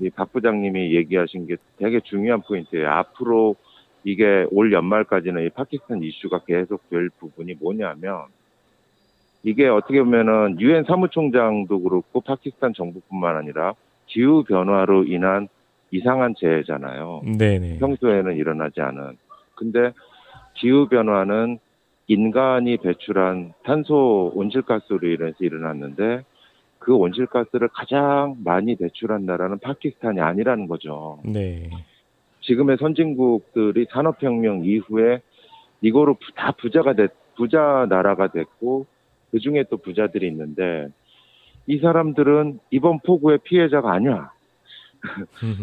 이 0.00 0.10
박 0.10 0.32
부장님이 0.32 0.94
얘기하신 0.96 1.46
게 1.46 1.56
되게 1.78 2.00
중요한 2.00 2.42
포인트예요. 2.42 2.88
앞으로 2.90 3.54
이게 4.02 4.44
올 4.50 4.72
연말까지는 4.72 5.46
이 5.46 5.50
파키스탄 5.50 6.02
이슈가 6.02 6.40
계속 6.46 6.88
될 6.90 7.10
부분이 7.20 7.54
뭐냐면 7.60 8.24
이게 9.44 9.68
어떻게 9.68 10.02
보면은 10.02 10.60
유엔 10.60 10.84
사무총장도 10.84 11.80
그렇고 11.82 12.20
파키스탄 12.20 12.74
정부뿐만 12.74 13.36
아니라 13.36 13.74
기후 14.06 14.44
변화로 14.44 15.04
인한 15.04 15.48
이상한 15.90 16.34
재해잖아요. 16.38 17.22
네네. 17.38 17.78
평소에는 17.78 18.36
일어나지 18.36 18.80
않은. 18.80 19.16
근데 19.54 19.92
기후 20.54 20.88
변화는 20.88 21.58
인간이 22.06 22.76
배출한 22.78 23.54
탄소 23.64 24.32
온실가스로 24.34 25.06
인해서 25.08 25.36
일어났는데 25.40 26.24
그 26.78 26.94
온실가스를 26.94 27.68
가장 27.72 28.36
많이 28.44 28.76
배출한 28.76 29.24
나라는 29.24 29.58
파키스탄이 29.60 30.20
아니라는 30.20 30.66
거죠. 30.68 31.18
네. 31.24 31.70
지금의 32.42 32.76
선진국들이 32.78 33.86
산업혁명 33.90 34.64
이후에 34.64 35.22
이거로 35.80 36.14
부- 36.14 36.32
다 36.34 36.52
부자가 36.52 36.92
됐, 36.92 37.12
부자 37.36 37.86
나라가 37.88 38.28
됐고 38.28 38.86
그 39.30 39.38
중에 39.38 39.64
또 39.70 39.78
부자들이 39.78 40.26
있는데 40.28 40.88
이 41.66 41.78
사람들은 41.78 42.60
이번 42.70 43.00
폭우의 43.00 43.38
피해자가 43.44 43.92
아니야. 43.92 44.30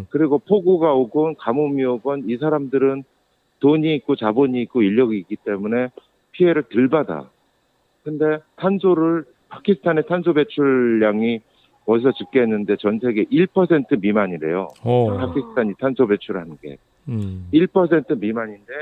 그리고 0.10 0.40
폭우가 0.40 0.94
오건 0.94 1.36
가뭄이 1.36 1.84
오건 1.84 2.24
이 2.28 2.38
사람들은 2.38 3.04
돈이 3.60 3.96
있고 3.96 4.16
자본이 4.16 4.62
있고 4.64 4.82
인력이 4.82 5.18
있기 5.20 5.38
때문에 5.38 5.90
피해를 6.32 6.64
덜 6.64 6.90
받아. 6.90 7.30
근데 8.04 8.40
탄소를 8.56 9.26
파키스탄의 9.50 10.06
탄소 10.08 10.34
배출량이 10.34 11.42
어디서 11.86 12.14
집계했는데 12.14 12.78
전 12.78 13.00
세계 13.00 13.26
1% 13.26 14.00
미만이래요. 14.00 14.68
어. 14.84 15.18
파키스탄이 15.18 15.74
탄소 15.80 16.08
배출하는 16.08 16.58
게 16.62 16.78
음. 17.10 17.48
1% 17.54 18.20
미만인데 18.20 18.74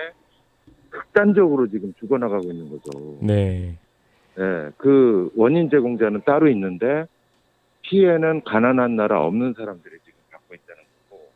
극단적으로 0.89 1.67
지금 1.69 1.93
죽어나가고 1.99 2.51
있는 2.51 2.69
거죠. 2.69 3.17
네. 3.21 3.77
예, 4.39 4.71
그 4.77 5.31
원인 5.35 5.69
제공자는 5.69 6.21
따로 6.25 6.47
있는데 6.49 7.05
피해는 7.81 8.43
가난한 8.43 8.95
나라 8.95 9.21
없는 9.25 9.53
사람들이 9.53 9.97
지금 10.05 10.19
받고 10.31 10.55
있다는 10.55 10.83
거고 11.09 11.29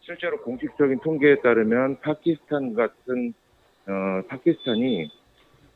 실제로 0.00 0.40
공식적인 0.42 1.00
통계에 1.00 1.36
따르면 1.36 2.00
파키스탄 2.00 2.74
같은 2.74 3.32
어, 3.86 4.22
파키스탄이 4.28 5.08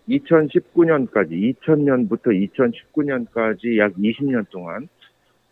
2019년까지 0.08 1.54
2000년부터 1.60 2.50
2019년까지 2.94 3.78
약 3.78 3.92
20년 3.94 4.48
동안 4.50 4.88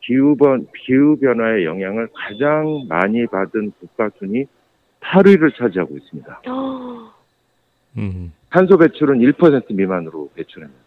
기후 0.01 0.37
번 0.37 0.67
기후 0.85 1.17
변화의 1.19 1.65
영향을 1.65 2.09
가장 2.13 2.87
많이 2.89 3.27
받은 3.27 3.73
국가 3.81 4.11
순위 4.19 4.47
8위를 5.01 5.57
차지하고 5.57 5.97
있습니다. 5.97 6.43
음. 7.99 8.33
탄소 8.51 8.77
배출은 8.77 9.19
1% 9.19 9.75
미만으로 9.75 10.31
배출했는데. 10.35 10.84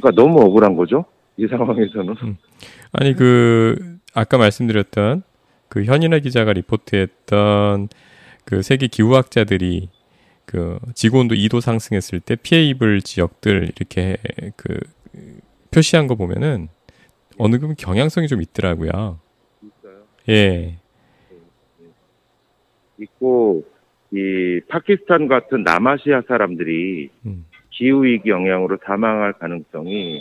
그러니까 0.00 0.10
너무 0.10 0.40
억울한 0.40 0.76
거죠. 0.76 1.04
이 1.36 1.46
상황에서는. 1.46 2.14
아니 2.92 3.14
그 3.14 3.98
아까 4.12 4.38
말씀드렸던 4.38 5.22
그 5.68 5.84
현인아 5.84 6.20
기자가 6.20 6.52
리포트했던 6.52 7.88
그 8.44 8.62
세계 8.62 8.86
기후학자들이 8.86 9.88
그 10.46 10.78
지구 10.94 11.18
온도 11.18 11.34
2도 11.34 11.60
상승했을 11.60 12.20
때 12.20 12.36
피해 12.36 12.62
입을 12.64 13.02
지역들 13.02 13.72
이렇게 13.76 14.16
그 14.56 14.78
표시한 15.70 16.06
거 16.06 16.14
보면은 16.14 16.68
어느 17.38 17.58
분 17.58 17.74
경향성이 17.74 18.28
좀 18.28 18.42
있더라고요. 18.42 19.18
예. 20.28 20.78
있고 23.00 23.64
이 24.12 24.60
파키스탄 24.68 25.26
같은 25.26 25.64
남아시아 25.64 26.22
사람들이 26.28 27.10
음. 27.26 27.44
기후 27.74 28.04
위기 28.04 28.30
영향으로 28.30 28.78
사망할 28.84 29.34
가능성이 29.34 30.20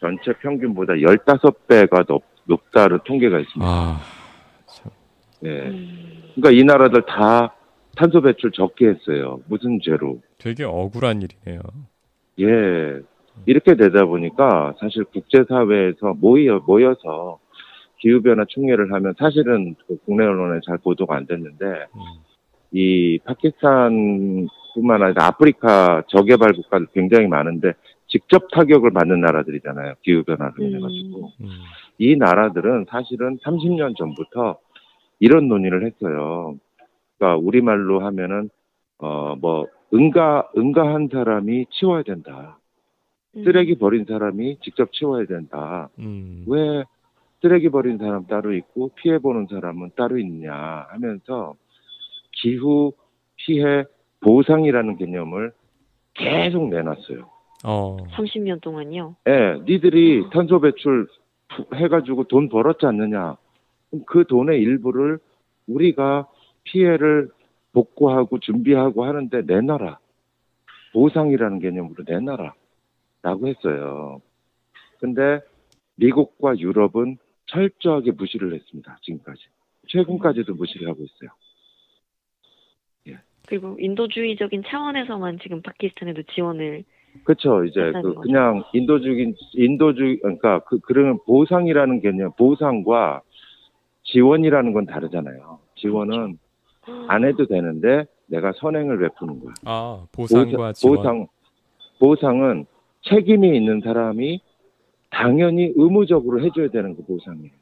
전체 0.00 0.32
평균보다 0.40 0.94
15배가 0.94 2.06
높, 2.06 2.22
높다는 2.44 2.98
통계가 3.04 3.40
있습니다. 3.40 3.66
아, 3.66 4.00
예. 5.44 5.48
음. 5.48 6.22
그러니까 6.34 6.50
이 6.50 6.64
나라들 6.64 7.02
다 7.02 7.54
탄소 7.96 8.20
배출 8.20 8.52
적게 8.52 8.88
했어요. 8.88 9.40
무슨 9.48 9.80
죄로? 9.82 10.20
되게 10.38 10.64
억울한 10.64 11.22
일이네요. 11.22 11.60
예. 12.40 13.00
이렇게 13.46 13.74
되다 13.74 14.04
보니까 14.04 14.74
사실 14.78 15.04
국제사회에서 15.04 16.14
모여, 16.18 16.62
모여서 16.66 17.38
기후변화 17.98 18.44
총회를 18.48 18.92
하면 18.92 19.14
사실은 19.18 19.74
그 19.86 19.96
국내 20.04 20.24
언론에 20.24 20.60
잘 20.66 20.76
보도가 20.78 21.16
안 21.16 21.26
됐는데 21.26 21.64
음. 21.64 22.00
이 22.72 23.18
파키스탄 23.24 24.48
뿐만 24.74 25.02
아니라 25.02 25.26
아프리카 25.26 26.02
저개발 26.08 26.52
국가들 26.52 26.86
굉장히 26.92 27.26
많은데 27.26 27.72
직접 28.06 28.50
타격을 28.52 28.90
받는 28.92 29.20
나라들이잖아요. 29.20 29.94
기후변화로 30.02 30.54
인해 30.58 30.80
가지고. 30.80 31.32
음. 31.40 31.48
이 31.98 32.16
나라들은 32.16 32.86
사실은 32.88 33.38
30년 33.38 33.96
전부터 33.96 34.58
이런 35.20 35.48
논의를 35.48 35.86
했어요. 35.86 36.56
그러니까 37.18 37.38
우리말로 37.42 38.00
하면은 38.04 38.50
어 38.98 39.34
뭐 39.40 39.66
응가 39.94 40.50
응가한 40.56 41.08
사람이 41.12 41.66
치워야 41.70 42.02
된다. 42.02 42.58
음. 43.36 43.44
쓰레기 43.44 43.76
버린 43.76 44.04
사람이 44.06 44.58
직접 44.62 44.92
치워야 44.92 45.26
된다. 45.26 45.88
음. 45.98 46.44
왜 46.46 46.84
쓰레기 47.40 47.68
버린 47.68 47.98
사람 47.98 48.26
따로 48.26 48.54
있고 48.54 48.90
피해 48.94 49.18
보는 49.18 49.48
사람은 49.50 49.90
따로 49.96 50.18
있냐 50.18 50.86
하면서 50.90 51.54
기후 52.32 52.92
피해 53.36 53.84
보상이라는 54.22 54.96
개념을 54.96 55.52
계속 56.14 56.68
내놨어요. 56.68 57.28
어. 57.64 57.96
30년 58.12 58.60
동안요. 58.60 59.16
예, 59.28 59.60
니들이 59.64 60.24
탄소 60.32 60.60
배출 60.60 61.08
해가지고 61.74 62.24
돈 62.24 62.48
벌었지 62.48 62.86
않느냐. 62.86 63.36
그 64.06 64.24
돈의 64.26 64.60
일부를 64.60 65.18
우리가 65.66 66.28
피해를 66.64 67.30
복구하고 67.72 68.38
준비하고 68.38 69.04
하는데 69.04 69.42
내놔라. 69.42 69.98
보상이라는 70.92 71.58
개념으로 71.60 72.04
내놔라. 72.06 72.54
라고 73.22 73.46
했어요. 73.46 74.20
근데 74.98 75.40
미국과 75.96 76.58
유럽은 76.58 77.18
철저하게 77.46 78.12
무시를 78.12 78.54
했습니다. 78.54 78.98
지금까지. 79.02 79.40
최근까지도 79.88 80.54
무시를 80.54 80.88
하고 80.88 81.02
있어요. 81.02 81.30
그리고 83.52 83.76
인도주의적인 83.78 84.62
차원에서만 84.66 85.38
지금 85.42 85.60
파키스탄에도 85.60 86.22
지원을 86.34 86.84
그렇죠. 87.24 87.66
이제 87.66 87.92
그 87.92 88.14
거죠. 88.14 88.20
그냥 88.22 88.64
인도주의 88.72 89.34
인도주의 89.52 90.20
그러니까 90.20 90.60
그 90.60 90.78
그러면 90.78 91.18
보상이라는 91.26 92.00
개념 92.00 92.32
보상과 92.38 93.20
지원이라는 94.04 94.72
건 94.72 94.86
다르잖아요. 94.86 95.58
지원은 95.74 96.38
안 97.08 97.24
해도 97.26 97.44
되는데 97.44 98.06
내가 98.24 98.52
선행을 98.56 98.98
베푸는 99.00 99.40
거야. 99.40 99.52
아, 99.66 100.06
보상과 100.12 100.72
지원. 100.72 100.96
보상 100.96 101.26
보상은 101.98 102.64
책임이 103.02 103.54
있는 103.54 103.82
사람이 103.82 104.40
당연히 105.10 105.74
의무적으로 105.76 106.42
해줘야 106.42 106.68
되는 106.68 106.96
그 106.96 107.04
보상이에요. 107.04 107.52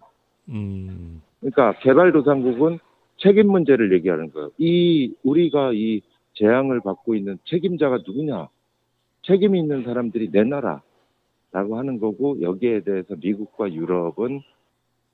음. 0.50 1.20
그러니까 1.40 1.72
개발도상국은 1.80 2.78
책임 3.20 3.50
문제를 3.50 3.92
얘기하는 3.92 4.32
거예요. 4.32 4.50
이 4.58 5.14
우리가 5.22 5.72
이 5.74 6.00
재앙을 6.34 6.80
받고 6.80 7.14
있는 7.14 7.38
책임자가 7.44 7.98
누구냐? 8.06 8.48
책임 9.22 9.54
있는 9.54 9.84
사람들이 9.84 10.30
내놔라라고 10.32 11.78
하는 11.78 12.00
거고 12.00 12.40
여기에 12.40 12.80
대해서 12.80 13.14
미국과 13.20 13.72
유럽은 13.72 14.40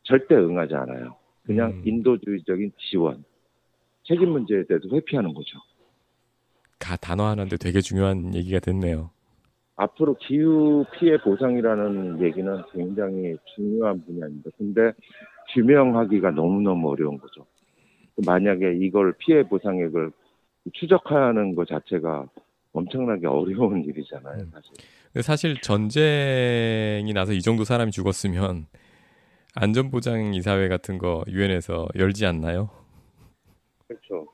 절대 0.04 0.36
응하지 0.36 0.74
않아요. 0.74 1.16
그냥 1.42 1.70
음. 1.70 1.82
인도주의적인 1.84 2.72
지원, 2.78 3.24
책임 4.04 4.30
문제에 4.30 4.64
대해서 4.64 4.88
회피하는 4.92 5.34
거죠. 5.34 5.58
가 6.78 6.96
단어 6.96 7.24
하나인데 7.24 7.56
되게 7.56 7.80
중요한 7.80 8.34
얘기가 8.34 8.60
됐네요. 8.60 9.10
앞으로 9.76 10.14
기후 10.14 10.84
피해 10.98 11.20
보상이라는 11.20 12.22
얘기는 12.22 12.62
굉장히 12.72 13.36
중요한 13.54 14.02
분야입니다. 14.04 14.50
근데 14.56 14.92
규명하기가 15.52 16.30
너무너무 16.30 16.90
어려운 16.90 17.18
거죠. 17.18 17.46
만약에 18.24 18.76
이걸 18.81 19.14
피해 19.18 19.42
보상액을 19.42 20.11
추적하는 20.72 21.55
것 21.55 21.68
자체가 21.68 22.26
엄청나게 22.72 23.26
어려운 23.26 23.85
일이잖아요, 23.85 24.42
음. 24.42 24.50
사실. 24.52 25.22
사실 25.22 25.61
전쟁이 25.61 27.12
나서 27.14 27.33
이 27.33 27.40
정도 27.40 27.64
사람이 27.64 27.90
죽었으면 27.90 28.66
안전보장 29.55 30.35
이사회 30.35 30.68
같은 30.68 30.98
거 30.98 31.24
유엔에서 31.29 31.88
열지 31.96 32.26
않나요? 32.26 32.68
그렇죠. 33.88 34.26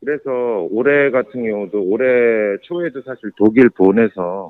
그래서 0.00 0.66
올해 0.70 1.10
같은 1.10 1.44
경우도 1.44 1.82
올해 1.82 2.56
초에도 2.62 3.02
사실 3.02 3.30
독일 3.36 3.68
본에서 3.68 4.48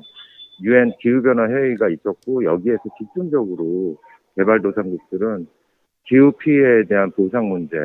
유엔 0.61 0.93
기후변화 1.01 1.49
회의가 1.49 1.89
있었고 1.89 2.45
여기에서 2.45 2.83
집중적으로 2.97 3.97
개발도상국들은 4.37 5.47
기후 6.05 6.31
피해에 6.33 6.83
대한 6.87 7.11
보상 7.11 7.49
문제 7.49 7.75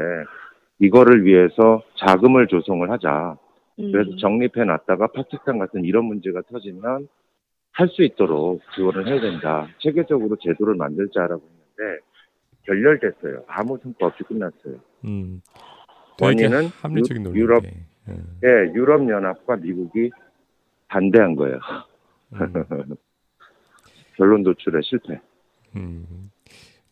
이거를 0.84 1.24
위해서 1.24 1.82
자금을 1.98 2.46
조성을 2.48 2.88
하자. 2.90 3.36
음. 3.80 3.92
그래서 3.92 4.16
정립해 4.16 4.64
놨다가 4.64 5.08
파키스탄 5.08 5.58
같은 5.58 5.84
이런 5.84 6.04
문제가 6.04 6.42
터지면 6.50 7.08
할 7.72 7.88
수 7.88 8.04
있도록 8.04 8.60
지원을 8.76 9.08
해야 9.08 9.20
된다. 9.20 9.66
체계적으로 9.80 10.36
제도를 10.36 10.76
만들자라고 10.76 11.42
했는데 11.42 12.00
결렬됐어요. 12.66 13.42
아무 13.48 13.76
성과 13.82 14.06
없이 14.06 14.22
끝났어요. 14.24 14.76
음. 15.04 15.42
되게 16.16 16.44
원인은 16.44 16.68
합리적인. 16.80 17.34
유럽- 17.34 17.64
음. 18.08 18.38
예, 18.44 18.48
유럽 18.74 19.08
연합과 19.08 19.56
미국이 19.56 20.10
반대한 20.88 21.34
거예요. 21.34 21.58
음. 22.34 22.38
결론 24.16 24.44
도출에 24.44 24.80
실패. 24.82 25.20
음. 25.74 26.30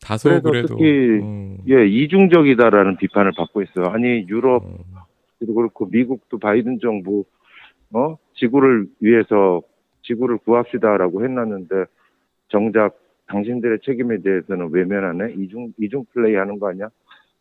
다소 0.02 0.28
그래서 0.28 0.42
그래도 0.42 0.68
특히 0.68 0.84
음. 0.84 1.58
예, 1.68 1.86
이중적이다라는 1.86 2.96
비판을 2.96 3.32
받고 3.36 3.62
있어요. 3.62 3.86
아니 3.86 4.26
유럽 4.28 4.64
음. 4.64 4.78
그리고 5.38 5.54
그렇고 5.54 5.86
미국도 5.86 6.38
바이든 6.38 6.80
정부 6.80 7.24
어 7.92 8.16
지구를 8.34 8.86
위해서 9.00 9.62
지구를 10.02 10.38
구합시다라고 10.38 11.24
해놨는데 11.24 11.84
정작 12.48 12.98
당신들의 13.26 13.78
책임에 13.84 14.20
대해서는 14.22 14.70
외면하네 14.72 15.34
이중 15.38 15.72
이중 15.78 16.04
플레이하는 16.12 16.58
거 16.58 16.68
아니야? 16.68 16.88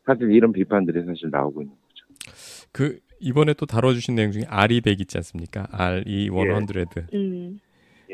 사실 0.05 0.31
이런 0.31 0.51
비판들이 0.51 1.03
사실 1.05 1.29
나오고 1.31 1.61
있는 1.61 1.75
거죠. 1.75 2.67
그 2.71 2.99
이번에 3.19 3.53
또 3.53 3.65
다뤄주신 3.65 4.15
내용 4.15 4.31
중에 4.31 4.43
RE100 4.43 4.99
있지 5.01 5.17
않습니까? 5.17 5.67
RE 5.71 6.29
100. 6.29 7.13
음. 7.13 7.59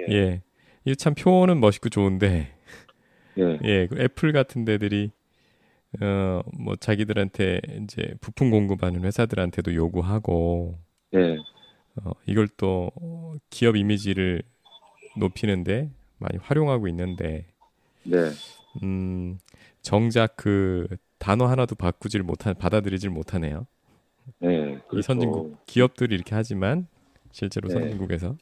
예. 0.10 0.42
이게 0.86 0.96
참 0.96 1.14
표현은 1.14 1.60
멋있고 1.60 1.90
좋은데 1.90 2.57
예, 3.38 3.62
예, 3.64 3.88
그 3.88 4.00
애플 4.02 4.32
같은 4.34 4.66
데들이 4.66 5.12
어 6.02 6.44
뭐 6.60 6.76
자기들한테 6.76 7.62
이제 7.84 8.16
부품 8.22 8.52
공급하는 8.52 9.04
회사들한테도 9.04 9.74
요구하고 9.76 10.80
예, 11.14 11.38
어 12.04 12.12
이걸 12.26 12.48
또 12.58 12.92
기업 13.50 13.76
이미지를 13.76 14.44
높이는데 15.18 15.92
많이 16.20 16.38
활용하고 16.40 16.88
있는데 16.90 17.48
네, 18.04 18.32
음 18.84 19.40
정작 19.82 20.36
그 20.36 20.88
단어 21.18 21.48
하나도 21.48 21.76
바꾸질 21.76 22.24
못한 22.24 22.56
받아들이질 22.56 23.10
못하네요. 23.10 23.66
예. 24.44 24.78
이 24.94 25.02
선진국 25.02 25.66
기업들이 25.66 26.16
이렇게 26.16 26.36
하지만 26.36 26.88
실제로 27.32 27.70
네. 27.70 27.74
선진국에서 27.74 28.36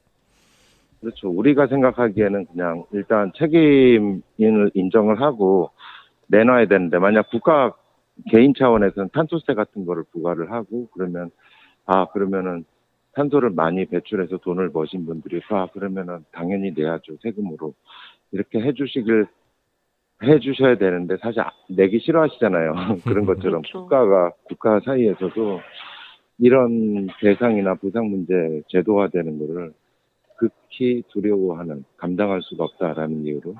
그렇죠. 1.01 1.29
우리가 1.29 1.67
생각하기에는 1.67 2.45
그냥 2.47 2.86
일단 2.91 3.31
책임을 3.36 4.71
인정을 4.73 5.21
하고 5.21 5.71
내놔야 6.27 6.67
되는데 6.67 6.97
만약 6.99 7.29
국가 7.29 7.73
개인 8.31 8.53
차원에서는 8.58 9.10
탄소세 9.13 9.53
같은 9.53 9.86
거를 9.86 10.03
부과를 10.12 10.51
하고 10.51 10.88
그러면 10.93 11.31
아 11.86 12.05
그러면은 12.05 12.65
탄소를 13.13 13.51
많이 13.51 13.86
배출해서 13.86 14.38
돈을 14.38 14.71
버신 14.71 15.05
분들이 15.05 15.41
아 15.49 15.67
그러면은 15.73 16.25
당연히 16.31 16.71
내야죠 16.75 17.17
세금으로 17.21 17.73
이렇게 18.31 18.60
해주시길 18.62 19.27
해주셔야 20.23 20.77
되는데 20.77 21.17
사실 21.17 21.41
아- 21.41 21.51
내기 21.69 21.99
싫어하시잖아요 21.99 22.73
그런 23.05 23.25
것처럼 23.25 23.62
그렇죠. 23.62 23.81
국가가 23.81 24.31
국가 24.45 24.79
사이에서도 24.79 25.62
이런 26.39 27.08
대상이나 27.21 27.75
보상 27.75 28.10
문제 28.10 28.34
제도화되는 28.69 29.39
거를 29.39 29.73
극히 30.38 31.04
두려워하는 31.10 31.84
감당할 31.98 32.41
수가 32.43 32.65
없다라는 32.65 33.26
이유로 33.26 33.56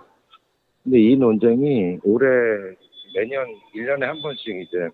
근데 0.84 1.00
이 1.00 1.16
논쟁이 1.16 2.00
올해 2.04 2.28
매년 3.16 3.46
1년에 3.74 4.02
한 4.02 4.22
번씩 4.22 4.62
이제 4.62 4.90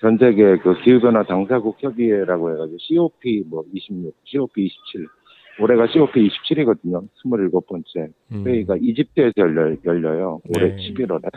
전 0.00 0.16
세계 0.16 0.56
그 0.58 0.80
기후변화 0.82 1.24
당사국 1.24 1.82
협의회라고 1.82 2.52
해가지고 2.52 2.78
COP 2.78 3.44
뭐 3.48 3.64
26, 3.72 4.14
COP 4.24 4.64
27 4.64 5.06
올해가 5.60 5.86
COP 5.88 6.28
27이거든요. 6.28 7.08
27번째 7.24 8.12
음. 8.32 8.46
회의가 8.46 8.76
이집트에서 8.80 9.32
열려, 9.38 9.74
열려요. 9.84 10.40
올해 10.56 10.76
네. 10.76 10.76
11월에. 10.76 11.28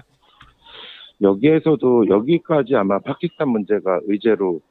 여기에서도 1.22 2.08
여기까지 2.08 2.76
아마 2.76 3.00
파키스탄 3.00 3.50
문제가 3.50 4.00
의제로 4.06 4.62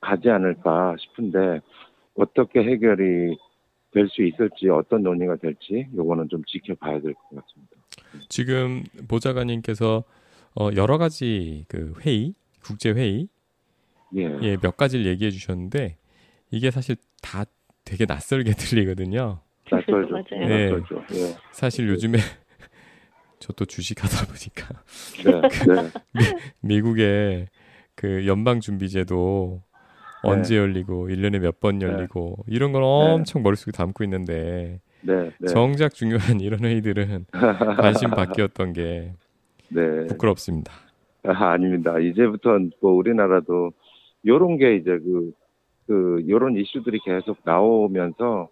가지 0.00 0.28
않을까 0.30 0.96
싶은데 0.98 1.60
어떻게 2.16 2.62
해결이 2.62 3.36
될 3.92 4.08
수 4.08 4.22
있을지 4.22 4.68
어떤 4.68 5.02
논의가 5.02 5.36
될지 5.36 5.86
요거는 5.96 6.28
좀 6.28 6.42
지켜봐야 6.46 7.00
될 7.00 7.14
것 7.14 7.22
같습니다. 7.42 7.76
지금 8.28 8.84
보좌관님께서 9.08 10.04
어, 10.58 10.70
여러 10.76 10.98
가지 10.98 11.64
그 11.68 11.94
회의, 12.04 12.34
국제 12.62 12.90
회의, 12.90 13.28
예. 14.16 14.38
예, 14.42 14.56
몇 14.56 14.76
가지를 14.76 15.06
얘기해 15.06 15.30
주셨는데 15.30 15.96
이게 16.50 16.70
사실 16.70 16.96
다 17.22 17.44
되게 17.84 18.04
낯설게 18.06 18.52
들리거든요. 18.58 19.40
낯설죠. 19.70 20.10
맞아요. 20.12 20.48
네. 20.48 20.70
낯설죠. 20.70 21.04
예. 21.14 21.36
사실 21.52 21.88
요즘에 21.88 22.18
저 23.40 23.52
또 23.54 23.64
주식하다 23.64 24.26
보니까 24.26 24.82
네. 25.24 25.92
네. 26.12 26.38
미국의 26.60 27.46
그 27.94 28.26
연방 28.26 28.60
준비제도 28.60 29.62
네. 29.62 29.67
언제 30.22 30.56
열리고 30.56 31.08
1년에 31.08 31.38
몇 31.38 31.60
번 31.60 31.80
열리고 31.82 32.44
이런 32.46 32.72
걸 32.72 32.82
엄청 32.84 33.42
머릿속에 33.42 33.72
담고 33.72 34.04
있는데 34.04 34.80
네. 35.02 35.30
네. 35.38 35.46
정작 35.48 35.94
중요한 35.94 36.40
이런 36.40 36.64
회의들은 36.64 37.26
관심 37.80 38.10
바뀌었던 38.10 38.72
게 38.72 39.12
네. 39.70 40.06
부끄럽습니다. 40.06 40.72
아, 41.24 41.50
아닙니다. 41.50 41.98
이제부터 41.98 42.58
뭐 42.80 42.92
우리나라도 42.92 43.72
요런 44.26 44.56
게 44.56 44.76
이제 44.76 44.98
그, 44.98 45.32
그, 45.86 46.24
요런 46.28 46.56
이슈들이 46.56 47.00
계속 47.04 47.38
나오면서 47.44 48.48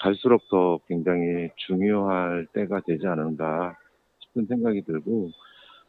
갈수록 0.00 0.42
더 0.50 0.78
굉장히 0.88 1.50
중요할 1.56 2.46
때가 2.54 2.80
되지 2.86 3.06
않은가 3.06 3.76
싶은 4.20 4.46
생각이 4.46 4.82
들고, 4.84 5.30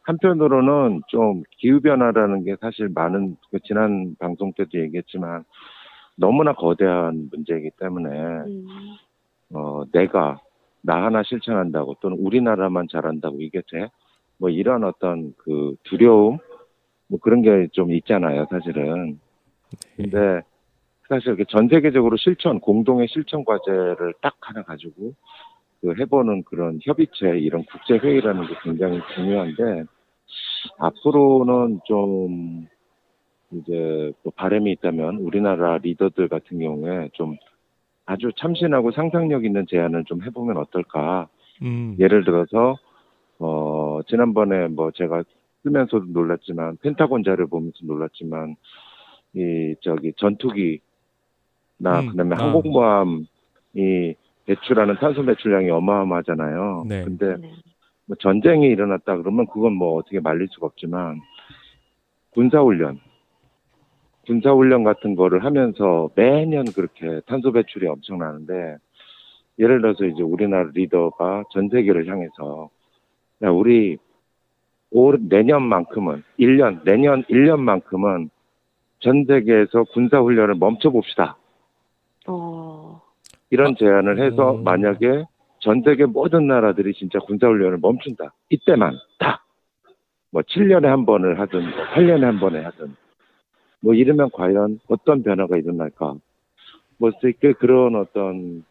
한편으로는 0.04 1.02
좀 1.08 1.42
기후변화라는 1.58 2.44
게 2.44 2.56
사실 2.60 2.88
많은, 2.88 3.36
그 3.50 3.58
지난 3.60 4.16
방송 4.18 4.52
때도 4.52 4.78
얘기했지만, 4.78 5.44
너무나 6.16 6.52
거대한 6.54 7.28
문제이기 7.30 7.70
때문에, 7.78 8.08
음, 8.10 8.66
어, 9.54 9.84
내가 9.92 10.38
나 10.82 11.04
하나 11.04 11.22
실천한다고 11.22 11.96
또는 12.00 12.18
우리나라만 12.18 12.88
잘한다고 12.90 13.40
이게 13.40 13.62
돼? 13.70 13.88
뭐 14.38 14.50
이런 14.50 14.82
어떤 14.84 15.32
그 15.38 15.76
두려움 15.84 16.38
뭐 17.08 17.20
그런 17.20 17.42
게 17.42 17.68
좀 17.72 17.92
있잖아요, 17.92 18.46
사실은. 18.50 19.20
근데 19.96 20.40
사실 21.08 21.28
이렇게 21.28 21.44
전 21.48 21.68
세계적으로 21.68 22.16
실천, 22.16 22.58
공동의 22.60 23.06
실천 23.08 23.44
과제를 23.44 24.14
딱 24.20 24.34
하나 24.40 24.62
가지고 24.62 25.12
그 25.82 25.94
해보는 25.98 26.44
그런 26.44 26.78
협의체, 26.80 27.38
이런 27.38 27.64
국제 27.64 27.98
회의라는 27.98 28.46
게 28.46 28.54
굉장히 28.62 29.00
중요한데 29.14 29.84
앞으로는 30.78 31.80
좀 31.84 32.68
이제 33.50 34.12
뭐 34.22 34.32
바람이 34.36 34.70
있다면 34.72 35.16
우리나라 35.16 35.78
리더들 35.78 36.28
같은 36.28 36.60
경우에 36.60 37.10
좀 37.14 37.36
아주 38.06 38.30
참신하고 38.38 38.92
상상력 38.92 39.44
있는 39.44 39.66
제안을 39.68 40.04
좀 40.04 40.22
해보면 40.22 40.56
어떨까. 40.56 41.28
음, 41.62 41.96
예를 41.98 42.24
들어서 42.24 42.76
어 43.40 44.00
지난번에 44.06 44.68
뭐 44.68 44.92
제가 44.92 45.24
쓰면서도 45.64 46.06
놀랐지만 46.08 46.78
펜타곤 46.80 47.24
자료 47.24 47.48
보면서 47.48 47.78
놀랐지만 47.82 48.54
이 49.34 49.74
저기 49.80 50.12
전투기나 50.16 50.80
음, 51.80 52.08
그다음에 52.10 52.36
아. 52.36 52.38
항공모함이 52.38 54.14
배출하는 54.46 54.96
탄소 54.96 55.24
배출량이 55.24 55.70
어마어마하잖아요. 55.70 56.84
네. 56.88 57.04
근데 57.04 57.36
네. 57.36 57.52
뭐 58.06 58.16
전쟁이 58.20 58.66
일어났다 58.66 59.16
그러면 59.16 59.46
그건 59.46 59.74
뭐 59.74 59.96
어떻게 59.96 60.20
말릴 60.20 60.48
수가 60.50 60.66
없지만 60.66 61.20
군사훈련 62.30 62.98
군사훈련 64.26 64.84
같은 64.84 65.14
거를 65.14 65.44
하면서 65.44 66.10
매년 66.14 66.64
그렇게 66.64 67.20
탄소 67.26 67.52
배출이 67.52 67.86
엄청나는데 67.86 68.76
예를 69.58 69.80
들어서 69.80 70.04
이제 70.04 70.22
우리나라 70.22 70.70
리더가 70.72 71.44
전 71.52 71.68
세계를 71.68 72.06
향해서 72.08 72.70
야 73.42 73.50
우리 73.50 73.98
올 74.90 75.18
내년만큼은 75.28 76.22
1년 76.38 76.84
내년 76.84 77.24
1년만큼은 77.24 78.30
전 79.00 79.24
세계에서 79.26 79.84
군사 79.92 80.20
훈련을 80.20 80.54
멈춰 80.54 80.90
봅시다. 80.90 81.36
어, 82.26 83.01
이런 83.52 83.72
아, 83.72 83.74
제안을 83.78 84.18
해서 84.24 84.54
음. 84.54 84.64
만약에 84.64 85.24
전 85.60 85.82
세계 85.84 86.06
모든 86.06 86.46
나라들이 86.48 86.94
진짜 86.94 87.18
군사훈련을 87.20 87.78
멈춘다. 87.78 88.32
이때만 88.48 88.98
딱. 89.18 89.44
뭐 90.30 90.40
7년에 90.40 90.86
한 90.86 91.04
번을 91.04 91.38
하든 91.38 91.60
뭐 91.60 91.84
8년에 91.94 92.22
한 92.22 92.40
번에 92.40 92.62
하든 92.62 92.96
뭐 93.80 93.92
이러면 93.92 94.30
과연 94.32 94.80
어떤 94.88 95.22
변화가 95.22 95.58
일어날까. 95.58 96.14
뭐 96.96 97.10
이렇게 97.22 97.52
그런 97.52 97.94
어떤 97.94 98.64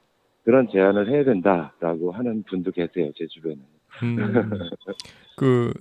그런 0.44 0.68
제안을 0.72 1.12
해야 1.12 1.24
된다라고 1.24 2.12
하는 2.12 2.44
분도 2.50 2.72
계세요. 2.72 3.12
제 3.16 3.28
주변에. 3.28 3.58
음, 4.02 4.18
그 5.38 5.72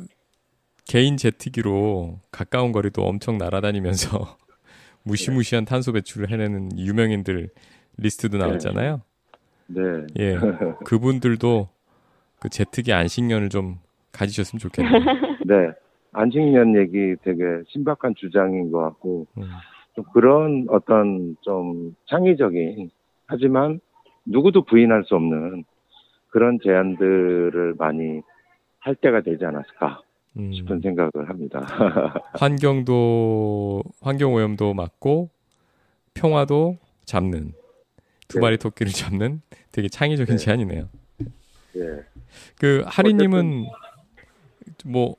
개인 0.86 1.16
제트기로 1.16 2.18
가까운 2.30 2.72
거리도 2.72 3.00
엄청 3.02 3.38
날아다니면서 3.38 4.36
무시무시한 5.04 5.64
탄소 5.64 5.92
배출을 5.92 6.28
해내는 6.28 6.78
유명인들 6.78 7.48
리스트도 7.96 8.38
나왔잖아요. 8.38 9.02
네. 9.68 9.82
예, 10.18 10.36
그분들도 10.84 11.68
그 12.40 12.48
제트기 12.48 12.92
안식년을 12.92 13.48
좀 13.50 13.78
가지셨으면 14.12 14.58
좋겠네요. 14.58 14.92
네. 15.46 15.72
안식년 16.12 16.76
얘기 16.76 17.14
되게 17.22 17.42
신박한 17.68 18.14
주장인 18.16 18.72
것 18.72 18.80
같고 18.80 19.26
음, 19.38 19.44
좀 19.94 20.04
그런 20.12 20.66
어떤 20.68 21.36
좀 21.42 21.94
창의적인 22.06 22.90
하지만 23.26 23.80
누구도 24.24 24.64
부인할 24.64 25.04
수 25.04 25.14
없는 25.14 25.64
그런 26.30 26.58
제안들을 26.62 27.74
많이 27.78 28.22
할 28.80 28.94
때가 28.96 29.20
되지 29.20 29.44
않았을까 29.44 30.00
음. 30.36 30.52
싶은 30.52 30.80
생각을 30.80 31.28
합니다. 31.28 31.60
환경도 32.34 33.82
환경 34.00 34.34
오염도 34.34 34.74
막고 34.74 35.30
평화도 36.14 36.78
잡는 37.04 37.52
두 38.30 38.38
네. 38.38 38.42
마리 38.42 38.56
토끼를 38.58 38.92
잡는 38.92 39.42
되게 39.72 39.88
창의적인 39.88 40.36
네. 40.36 40.44
제안이네요. 40.44 40.88
예. 41.76 42.04
그 42.58 42.82
하리님은 42.86 43.66
뭐 44.86 45.14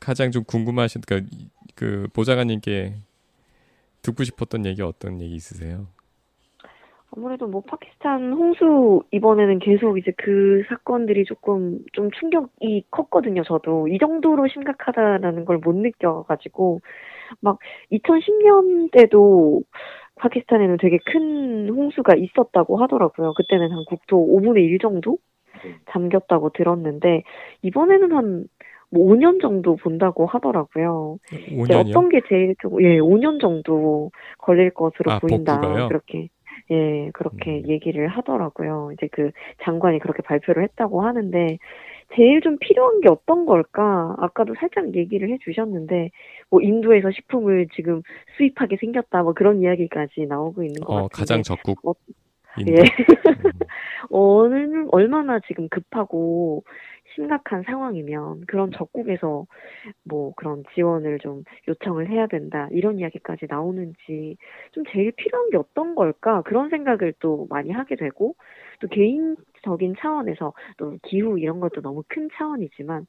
가장 0.00 0.30
좀 0.30 0.42
궁금하신 0.44 1.02
그러니까 1.06 1.28
이- 1.32 1.48
그 1.74 2.08
보좌관님께 2.14 2.94
듣고 4.02 4.24
싶었던 4.24 4.64
얘기 4.66 4.82
어떤 4.82 5.20
얘기 5.20 5.34
있으세요? 5.34 5.88
아무래도 7.14 7.46
뭐 7.46 7.62
파키스탄 7.62 8.32
홍수 8.32 9.02
이번에는 9.10 9.58
계속 9.60 9.96
이제 9.98 10.12
그 10.16 10.62
사건들이 10.68 11.24
조금 11.24 11.78
좀 11.92 12.10
충격이 12.10 12.84
컸거든요. 12.90 13.42
저도 13.44 13.88
이 13.88 13.98
정도로 13.98 14.48
심각하다라는 14.48 15.44
걸 15.44 15.58
못 15.58 15.74
느껴가지고 15.76 16.80
막 17.40 17.58
2010년 17.92 18.90
때도 18.92 19.62
파키스탄에는 20.16 20.78
되게 20.78 20.98
큰 21.06 21.68
홍수가 21.68 22.14
있었다고 22.16 22.78
하더라고요. 22.78 23.34
그때는 23.34 23.70
한 23.72 23.84
국토 23.88 24.18
5분의 24.18 24.64
1 24.64 24.78
정도 24.78 25.18
네. 25.64 25.74
잠겼다고 25.90 26.50
들었는데 26.50 27.22
이번에는 27.62 28.12
한 28.12 28.46
뭐 28.90 29.04
5년 29.06 29.40
정도 29.40 29.76
본다고 29.76 30.26
하더라고요. 30.26 31.18
이제 31.64 31.74
5년이요? 31.74 31.74
어떤 31.74 32.08
게 32.08 32.20
제일 32.28 32.54
좀, 32.60 32.80
예, 32.82 32.98
5년 32.98 33.40
정도 33.40 34.10
걸릴 34.38 34.70
것으로 34.70 35.12
아, 35.12 35.18
보인다. 35.18 35.56
복구가요? 35.60 35.88
그렇게, 35.88 36.28
예, 36.70 37.10
그렇게 37.12 37.62
음. 37.62 37.68
얘기를 37.68 38.06
하더라고요. 38.08 38.90
이제 38.92 39.08
그 39.12 39.30
장관이 39.64 39.98
그렇게 39.98 40.22
발표를 40.22 40.62
했다고 40.64 41.02
하는데, 41.02 41.58
제일 42.14 42.40
좀 42.40 42.56
필요한 42.58 43.00
게 43.00 43.08
어떤 43.08 43.46
걸까? 43.46 44.14
아까도 44.18 44.54
살짝 44.58 44.94
얘기를 44.94 45.30
해주셨는데, 45.30 46.10
뭐 46.50 46.62
인도에서 46.62 47.10
식품을 47.10 47.68
지금 47.74 48.02
수입하게 48.36 48.76
생겼다, 48.76 49.22
뭐 49.22 49.32
그런 49.32 49.60
이야기까지 49.60 50.26
나오고 50.26 50.62
있는 50.62 50.80
것 50.82 50.92
어, 50.92 50.96
같은데. 51.08 51.16
가장 51.16 51.42
적국 51.42 51.86
어. 51.86 51.94
예. 52.68 52.76
어느, 54.10 54.86
얼마나 54.90 55.40
지금 55.46 55.68
급하고 55.68 56.64
심각한 57.16 57.62
상황이면 57.64 58.42
그런 58.46 58.70
적국에서 58.72 59.46
뭐 60.04 60.34
그런 60.36 60.64
지원을 60.74 61.18
좀 61.20 61.44
요청을 61.68 62.08
해야 62.10 62.26
된다 62.26 62.68
이런 62.72 62.98
이야기까지 62.98 63.46
나오는지 63.48 64.36
좀 64.72 64.84
제일 64.92 65.12
필요한 65.12 65.50
게 65.50 65.56
어떤 65.56 65.94
걸까? 65.94 66.42
그런 66.42 66.68
생각을 66.70 67.14
또 67.20 67.46
많이 67.50 67.70
하게 67.72 67.96
되고 67.96 68.36
또 68.80 68.88
개인적인 68.88 69.96
차원에서 69.98 70.52
또 70.76 70.98
기후 71.04 71.38
이런 71.38 71.60
것도 71.60 71.80
너무 71.82 72.04
큰 72.08 72.28
차원이지만 72.34 73.06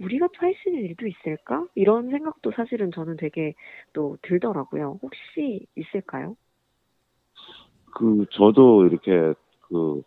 우리가 0.00 0.28
또 0.28 0.46
할 0.46 0.54
수 0.54 0.68
있는 0.68 0.84
일도 0.84 1.06
있을까? 1.08 1.66
이런 1.74 2.10
생각도 2.10 2.52
사실은 2.52 2.90
저는 2.92 3.16
되게 3.16 3.54
또 3.94 4.16
들더라고요. 4.22 5.00
혹시 5.02 5.66
있을까요? 5.76 6.36
그 7.94 8.26
저도 8.32 8.86
이렇게 8.86 9.34
그 9.62 10.02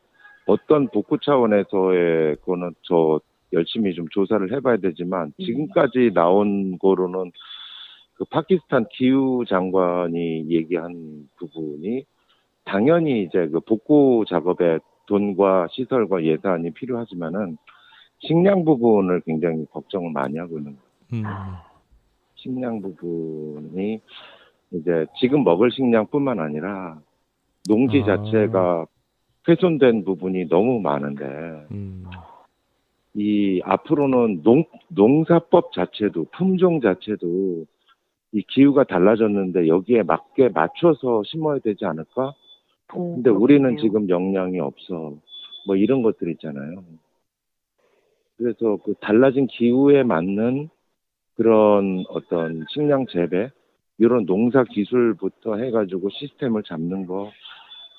어떤 0.46 0.88
복구 0.90 1.20
차원에서의 1.20 2.38
거는 2.38 2.74
저 2.84 3.20
열심히 3.54 3.94
좀 3.94 4.08
조사를 4.10 4.52
해봐야 4.54 4.78
되지만 4.78 5.28
음. 5.28 5.44
지금까지 5.44 6.12
나온 6.14 6.78
거로는 6.78 7.32
그 8.16 8.26
파키스탄 8.26 8.86
기후 8.92 9.46
장관이 9.48 10.50
얘기한 10.50 11.30
부분이 11.38 12.04
당연히 12.66 13.24
이제 13.24 13.48
그 13.48 13.60
복구 13.62 14.26
작업에 14.28 14.80
돈과 15.08 15.68
시설과 15.72 16.24
예산이 16.24 16.72
필요하지만은 16.72 17.58
식량 18.20 18.66
부분을 18.66 19.22
굉장히 19.26 19.66
걱정을 19.72 20.12
많이 20.12 20.38
하고 20.38 20.58
있는 20.58 20.76
거예요. 20.76 21.24
음. 21.24 21.24
식량 22.36 22.82
부분이 22.82 24.00
이제 24.72 25.06
지금 25.20 25.44
먹을 25.44 25.72
식량뿐만 25.72 26.40
아니라 26.40 27.00
농지 27.68 28.02
아. 28.02 28.06
자체가 28.06 28.86
훼손된 29.48 30.04
부분이 30.04 30.48
너무 30.50 30.80
많은데 30.82 31.26
음. 31.72 32.06
이 33.16 33.62
앞으로는 33.64 34.44
농 34.44 34.66
농사법 34.90 35.74
자체도 35.74 36.28
품종 36.32 36.80
자체도 36.82 37.66
이 38.32 38.44
기후가 38.44 38.84
달라졌는데 38.84 39.68
여기에 39.68 40.04
맞게 40.04 40.50
맞춰서 40.50 41.24
심어야 41.26 41.60
되지 41.60 41.86
않을까? 41.86 42.34
오, 42.94 43.16
근데 43.16 43.30
우리는 43.30 43.62
그렇군요. 43.76 43.82
지금 43.82 44.10
역량이 44.10 44.60
없어. 44.60 45.16
뭐 45.66 45.76
이런 45.76 46.02
것들 46.02 46.30
있잖아요. 46.32 46.84
그래서 48.38 48.78
그 48.86 48.94
달라진 49.02 49.48
기후에 49.48 50.04
맞는 50.04 50.70
그런 51.36 52.06
어떤 52.10 52.66
식량 52.70 53.06
재배, 53.08 53.50
이런 53.98 54.26
농사 54.26 54.64
기술부터 54.64 55.58
해가지고 55.58 56.10
시스템을 56.10 56.64
잡는 56.64 57.06
거, 57.06 57.32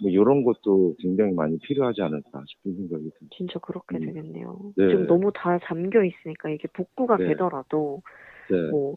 뭐 0.03 0.11
이런 0.11 0.45
것도 0.45 0.97
굉장히 1.01 1.33
많이 1.33 1.59
필요하지 1.59 2.03
않을까 2.03 2.43
싶은 2.47 2.75
생각이 2.77 3.03
듭니다. 3.19 3.37
진짜 3.37 3.59
그렇게 3.61 3.97
음. 3.97 4.07
되겠네요. 4.07 4.73
네. 4.77 4.89
지금 4.89 5.07
너무 5.07 5.31
다 5.35 5.59
잠겨 5.65 6.03
있으니까 6.05 6.51
이게 6.51 6.69
복구가 6.73 7.19
네. 7.19 7.29
되더라도 7.29 8.03
네. 8.51 8.71
뭐 8.71 8.97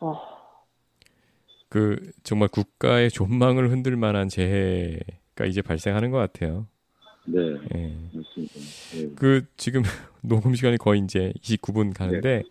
어, 0.00 0.16
그 1.68 2.10
정말 2.22 2.48
국가의 2.48 3.10
존망을 3.10 3.70
흔들 3.70 3.96
만한 3.96 4.28
재해가 4.28 5.44
이제 5.46 5.60
발생하는 5.62 6.10
것 6.10 6.18
같아요. 6.18 6.66
네, 7.26 7.40
예. 7.74 7.92
맞습니다. 8.14 8.54
네. 8.94 9.14
그 9.16 9.44
지금 9.56 9.82
녹음 10.22 10.54
시간이 10.54 10.78
거의 10.78 11.00
이제 11.00 11.32
29분 11.42 11.94
가는데 11.94 12.42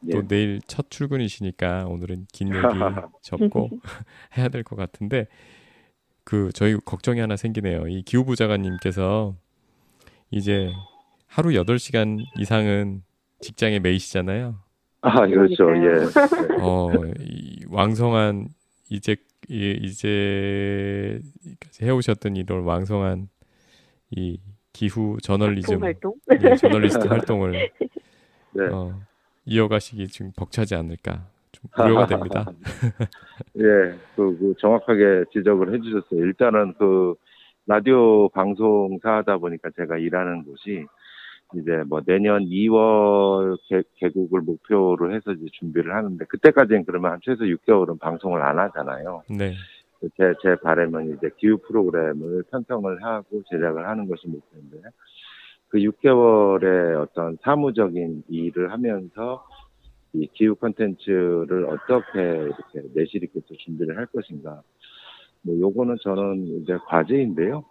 네. 0.00 0.12
또 0.12 0.28
내일 0.28 0.60
첫 0.66 0.90
출근이시니까 0.90 1.86
오늘은 1.86 2.26
긴 2.32 2.48
얘기 2.48 2.58
접고 3.22 3.70
해야 4.36 4.48
될 4.50 4.62
것 4.62 4.76
같은데 4.76 5.26
그 6.24 6.50
저희 6.54 6.76
걱정이 6.84 7.20
하나 7.20 7.36
생기네요. 7.36 7.86
이 7.86 8.02
기후부자관님께서 8.02 9.34
이제 10.30 10.72
하루 11.26 11.50
8시간 11.50 12.18
이상은 12.38 13.02
직장에 13.40 13.78
매이시잖아요. 13.78 14.58
아, 15.02 15.26
그렇죠. 15.26 15.68
예. 15.76 16.58
어, 16.60 16.90
이 17.20 17.60
왕성한 17.68 18.48
이제 18.88 19.16
이- 19.50 19.78
이제 19.82 21.20
해 21.82 21.90
오셨던 21.90 22.36
이런 22.36 22.62
왕성한 22.64 23.28
이 24.12 24.38
기후 24.72 25.18
저널리즘 25.22 25.82
활동? 25.82 26.14
예, 26.42 26.56
저널리스트 26.56 27.06
활동을 27.06 27.52
네. 28.52 28.64
어, 28.72 28.98
이어가시기 29.44 30.08
지금 30.08 30.32
벅차지 30.34 30.74
않을까 30.74 31.12
좀 31.12 31.33
우려가 31.78 32.06
됩니다. 32.06 32.44
예, 33.58 33.98
그, 34.16 34.36
그 34.38 34.54
정확하게 34.58 35.24
지적을 35.32 35.74
해주셨어요. 35.74 36.20
일단은 36.24 36.74
그 36.78 37.14
라디오 37.66 38.28
방송사다 38.30 39.38
보니까 39.38 39.70
제가 39.76 39.98
일하는 39.98 40.44
곳이 40.44 40.86
이제 41.54 41.82
뭐 41.86 42.00
내년 42.04 42.44
2월 42.44 43.56
개, 43.68 43.82
개국을 43.96 44.40
목표로 44.42 45.14
해서 45.14 45.32
이제 45.32 45.46
준비를 45.52 45.94
하는데 45.94 46.24
그때까지는 46.26 46.84
그러면 46.84 47.12
한 47.12 47.20
최소 47.22 47.44
6개월은 47.44 48.00
방송을 48.00 48.42
안 48.42 48.58
하잖아요. 48.58 49.22
네. 49.30 49.54
제, 50.16 50.34
제 50.42 50.56
바람은 50.56 51.16
이제 51.16 51.30
기후 51.38 51.58
프로그램을 51.58 52.44
편성을 52.50 53.02
하고 53.02 53.42
제작을 53.50 53.88
하는 53.88 54.08
것이 54.08 54.28
목표인데, 54.28 54.88
그 55.68 55.78
6개월의 55.78 57.00
어떤 57.00 57.38
사무적인 57.42 58.24
일을 58.28 58.70
하면서 58.70 59.46
이 60.14 60.28
기후 60.32 60.54
콘텐츠를 60.54 61.66
어떻게 61.66 62.20
이렇게 62.20 62.88
내실 62.94 63.24
있게 63.24 63.40
또 63.48 63.56
준비를 63.56 63.96
할 63.96 64.06
것인가. 64.06 64.62
뭐 65.42 65.58
요거는 65.58 65.96
저는 66.02 66.62
이제 66.62 66.78
과제인데요. 66.86 67.64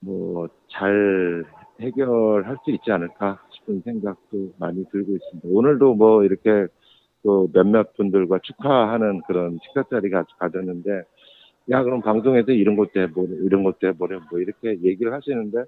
뭐 0.00 0.48
잘 0.74 1.44
해결할 1.80 2.56
수 2.64 2.70
있지 2.70 2.90
않을까 2.90 3.40
싶은 3.50 3.80
생각도 3.84 4.52
많이 4.58 4.84
들고 4.90 5.12
있습니다. 5.12 5.48
오늘도 5.48 5.94
뭐 5.94 6.24
이렇게 6.24 6.66
또 7.22 7.48
몇몇 7.52 7.94
분들과 7.94 8.40
축하하는 8.42 9.22
그런 9.26 9.58
식사 9.62 9.82
자리가 9.88 10.24
가졌는데 10.38 11.02
야 11.70 11.82
그럼 11.82 12.02
방송에서 12.02 12.52
이런 12.52 12.76
것도 12.76 13.00
해보래 13.00 13.28
이런 13.42 13.64
것도 13.64 13.88
해보래 13.88 14.18
뭐 14.30 14.40
이렇게 14.40 14.78
얘기를 14.82 15.12
하시는데 15.12 15.64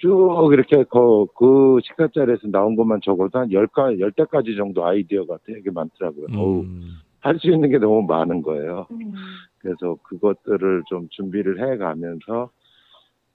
쭉 0.00 0.50
이렇게 0.52 0.82
그, 0.84 1.26
그 1.36 1.78
식사 1.84 2.08
자리에서 2.08 2.48
나온 2.48 2.74
것만 2.74 3.00
적어도 3.02 3.38
한 3.38 3.52
열가 3.52 3.98
열 3.98 4.10
대까지 4.12 4.56
정도 4.56 4.84
아이디어가 4.86 5.38
되게 5.44 5.70
많더라고요. 5.70 6.26
어우, 6.34 6.60
음, 6.62 6.92
할수 7.20 7.50
있는 7.50 7.68
게 7.68 7.78
너무 7.78 8.02
많은 8.06 8.40
거예요. 8.40 8.86
음. 8.90 9.12
그래서 9.58 9.98
그것들을 10.02 10.84
좀 10.88 11.06
준비를 11.10 11.60
해 11.60 11.76
가면서 11.76 12.50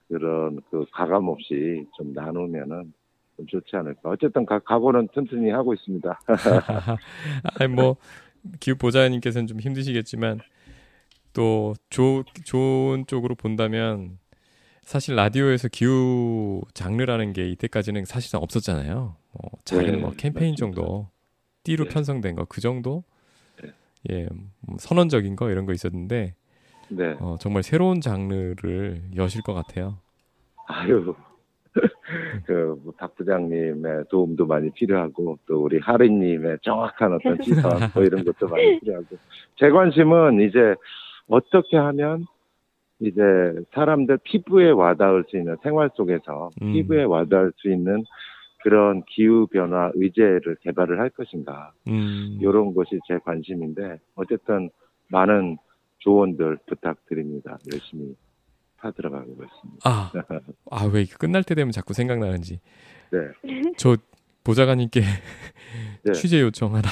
그런 0.08 0.58
그 0.70 0.84
가감 0.92 1.28
없이 1.28 1.86
좀 1.96 2.12
나누면은 2.12 2.92
좀 3.36 3.46
좋지 3.46 3.76
않을까. 3.76 4.10
어쨌든 4.10 4.44
가, 4.44 4.58
각오는 4.58 5.08
튼튼히 5.14 5.50
하고 5.50 5.72
있습니다. 5.72 6.20
아니 7.60 7.72
뭐 7.72 7.96
기후 8.58 8.76
보좌님께서는 8.76 9.46
좀 9.46 9.60
힘드시겠지만 9.60 10.40
또 11.32 11.74
조, 11.90 12.24
좋은 12.44 13.06
쪽으로 13.06 13.36
본다면 13.36 14.18
사실 14.86 15.16
라디오에서 15.16 15.66
기후 15.66 16.62
장르라는 16.72 17.32
게 17.32 17.48
이때까지는 17.50 18.04
사실상 18.04 18.40
없었잖아요. 18.40 19.16
뭐 19.32 19.50
작은 19.64 19.84
네, 19.86 19.96
뭐 19.96 20.12
캠페인 20.16 20.52
맞습니다. 20.52 20.76
정도 20.80 21.08
띠로 21.64 21.86
네. 21.86 21.90
편성된 21.90 22.36
거 22.36 22.44
그 22.48 22.60
정도 22.60 23.02
네. 23.60 23.72
예뭐 24.08 24.28
선언적인 24.78 25.34
거 25.34 25.50
이런 25.50 25.66
거 25.66 25.72
있었는데 25.72 26.34
네. 26.90 27.16
어, 27.18 27.36
정말 27.40 27.64
새로운 27.64 28.00
장르를 28.00 29.02
여실 29.16 29.42
것 29.42 29.54
같아요. 29.54 29.98
아유, 30.68 31.16
그, 32.46 32.80
뭐, 32.84 32.92
박 32.96 33.12
부장님의 33.16 34.04
도움도 34.08 34.46
많이 34.46 34.70
필요하고, 34.70 35.36
또 35.46 35.64
우리 35.64 35.78
하리님의 35.80 36.58
정확한 36.62 37.12
어떤 37.12 37.36
지선, 37.42 37.90
뭐 37.92 38.04
이런 38.04 38.24
것도 38.24 38.46
많이 38.48 38.78
필요하고. 38.80 39.18
제 39.58 39.68
관심은 39.68 40.48
이제 40.48 40.58
어떻게 41.28 41.76
하면 41.76 42.26
이제 43.00 43.20
사람들 43.72 44.18
피부에 44.24 44.70
와닿을 44.70 45.24
수 45.28 45.36
있는 45.36 45.56
생활 45.62 45.90
속에서 45.94 46.50
음. 46.62 46.72
피부에 46.72 47.04
와닿을 47.04 47.52
수 47.56 47.70
있는 47.70 48.04
그런 48.62 49.02
기후 49.04 49.46
변화 49.46 49.90
의제를 49.94 50.56
개발을 50.62 50.98
할 50.98 51.10
것인가. 51.10 51.72
음, 51.86 52.38
이런 52.40 52.74
것이 52.74 52.98
제 53.06 53.18
관심인데, 53.18 54.00
어쨌든 54.16 54.70
많은 55.08 55.58
조언들 55.98 56.58
부탁드립니다. 56.66 57.58
열심히 57.72 58.16
파들어가고 58.78 59.30
있습니다. 59.30 59.80
아, 59.84 60.12
아, 60.70 60.90
왜 60.92 61.02
이게 61.02 61.14
끝날 61.16 61.44
때 61.44 61.54
되면 61.54 61.70
자꾸 61.70 61.94
생각나는지. 61.94 62.60
네. 63.12 63.18
저 63.76 63.96
보좌관님께 64.42 65.00
네. 66.04 66.12
취재 66.12 66.40
요청 66.40 66.74
하나. 66.74 66.88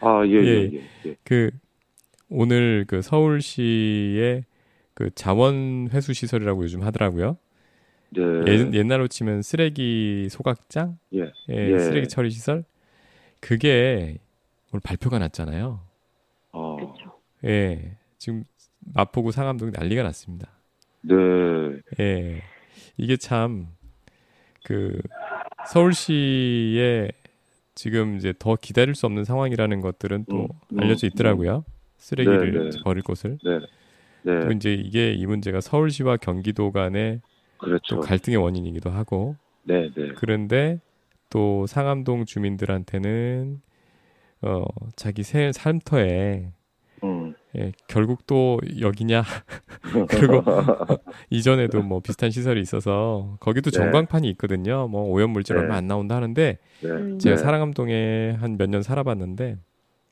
아, 0.00 0.24
예, 0.26 0.32
예, 0.32 0.36
예. 0.70 0.72
예. 0.72 0.82
예. 1.06 1.16
그 1.24 1.50
오늘 2.28 2.84
그 2.86 3.02
서울시의 3.02 4.44
그 5.02 5.10
자원 5.14 5.88
회수 5.92 6.12
시설이라고 6.12 6.62
요즘 6.62 6.82
하더라고요. 6.82 7.36
네. 8.10 8.22
예, 8.46 8.70
옛날로 8.72 9.08
치면 9.08 9.42
쓰레기 9.42 10.28
소각장, 10.30 10.98
예. 11.14 11.32
예, 11.50 11.72
예. 11.72 11.78
쓰레기 11.78 12.08
처리 12.08 12.30
시설 12.30 12.64
그게 13.40 14.18
오늘 14.72 14.80
발표가 14.80 15.18
났잖아요. 15.18 15.80
어. 16.52 16.76
그렇죠. 16.76 17.18
예, 17.44 17.96
지금 18.18 18.44
마포구 18.94 19.32
상암동이 19.32 19.72
난리가 19.72 20.02
났습니다. 20.02 20.50
네. 21.02 21.14
예, 22.00 22.42
이게 22.96 23.16
참 23.16 23.68
그 24.64 25.00
서울시에 25.66 27.10
지금 27.74 28.16
이제 28.16 28.32
더 28.38 28.56
기다릴 28.56 28.94
수 28.94 29.06
없는 29.06 29.24
상황이라는 29.24 29.80
것들은 29.80 30.26
또 30.28 30.36
음, 30.42 30.48
음, 30.72 30.80
알려져 30.80 31.06
있더라고요. 31.08 31.64
쓰레기를 31.98 32.52
네, 32.52 32.70
네. 32.70 32.82
버릴 32.84 33.02
곳을. 33.02 33.38
네. 33.44 33.58
네. 34.22 34.32
그리고 34.34 34.52
이제 34.52 34.72
이게 34.74 35.12
이 35.12 35.26
문제가 35.26 35.60
서울시와 35.60 36.16
경기도 36.18 36.72
간의 36.72 37.20
또 37.60 37.66
그렇죠. 37.66 38.00
갈등의 38.00 38.38
원인이기도 38.38 38.90
하고 38.90 39.36
네, 39.64 39.90
네. 39.94 40.12
그런데 40.16 40.80
또 41.30 41.66
상암동 41.66 42.24
주민들한테는 42.26 43.60
어 44.42 44.64
자기 44.96 45.22
새 45.22 45.52
삶터에 45.52 46.50
음. 47.04 47.34
예, 47.56 47.72
결국 47.88 48.26
또 48.26 48.60
여기냐 48.80 49.22
그리고 50.08 50.42
이전에도 51.30 51.82
뭐 51.82 52.00
비슷한 52.00 52.30
시설이 52.30 52.60
있어서 52.60 53.36
거기도 53.40 53.70
네. 53.70 53.76
전광판이 53.78 54.28
있거든요. 54.30 54.88
뭐 54.88 55.04
오염 55.10 55.30
물질 55.30 55.56
네. 55.56 55.62
얼마 55.62 55.76
안 55.76 55.86
나온다 55.86 56.16
하는데 56.16 56.58
네. 56.82 56.88
음. 56.88 57.18
제가 57.18 57.36
네. 57.36 57.42
사랑암동에 57.42 58.32
한 58.40 58.56
몇 58.56 58.68
년 58.70 58.82
살아봤는데 58.82 59.56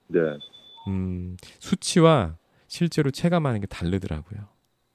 네. 0.09 0.21
음, 0.89 1.37
수치와 1.61 2.37
실제로 2.75 3.11
체감하는 3.11 3.61
게 3.61 3.67
다르더라고요. 3.67 4.47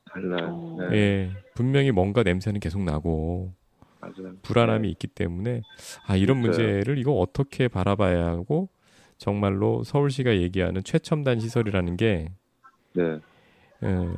달라요. 0.05 0.47
어. 0.49 0.77
네. 0.89 0.95
예, 0.95 1.31
분명히 1.53 1.91
뭔가 1.91 2.23
냄새는 2.23 2.61
계속 2.61 2.81
나고 2.81 3.53
맞아요. 3.99 4.37
불안함이 4.43 4.89
있기 4.91 5.07
때문에 5.07 5.61
아 6.07 6.15
이런 6.15 6.37
네. 6.37 6.43
문제를 6.43 6.97
이거 6.97 7.11
어떻게 7.19 7.67
바라봐야 7.67 8.25
하고 8.27 8.69
정말로 9.17 9.83
서울시가 9.83 10.37
얘기하는 10.37 10.83
최첨단 10.85 11.41
시설이라는 11.41 11.97
게 11.97 12.31
네. 12.93 13.19
예, 13.83 14.13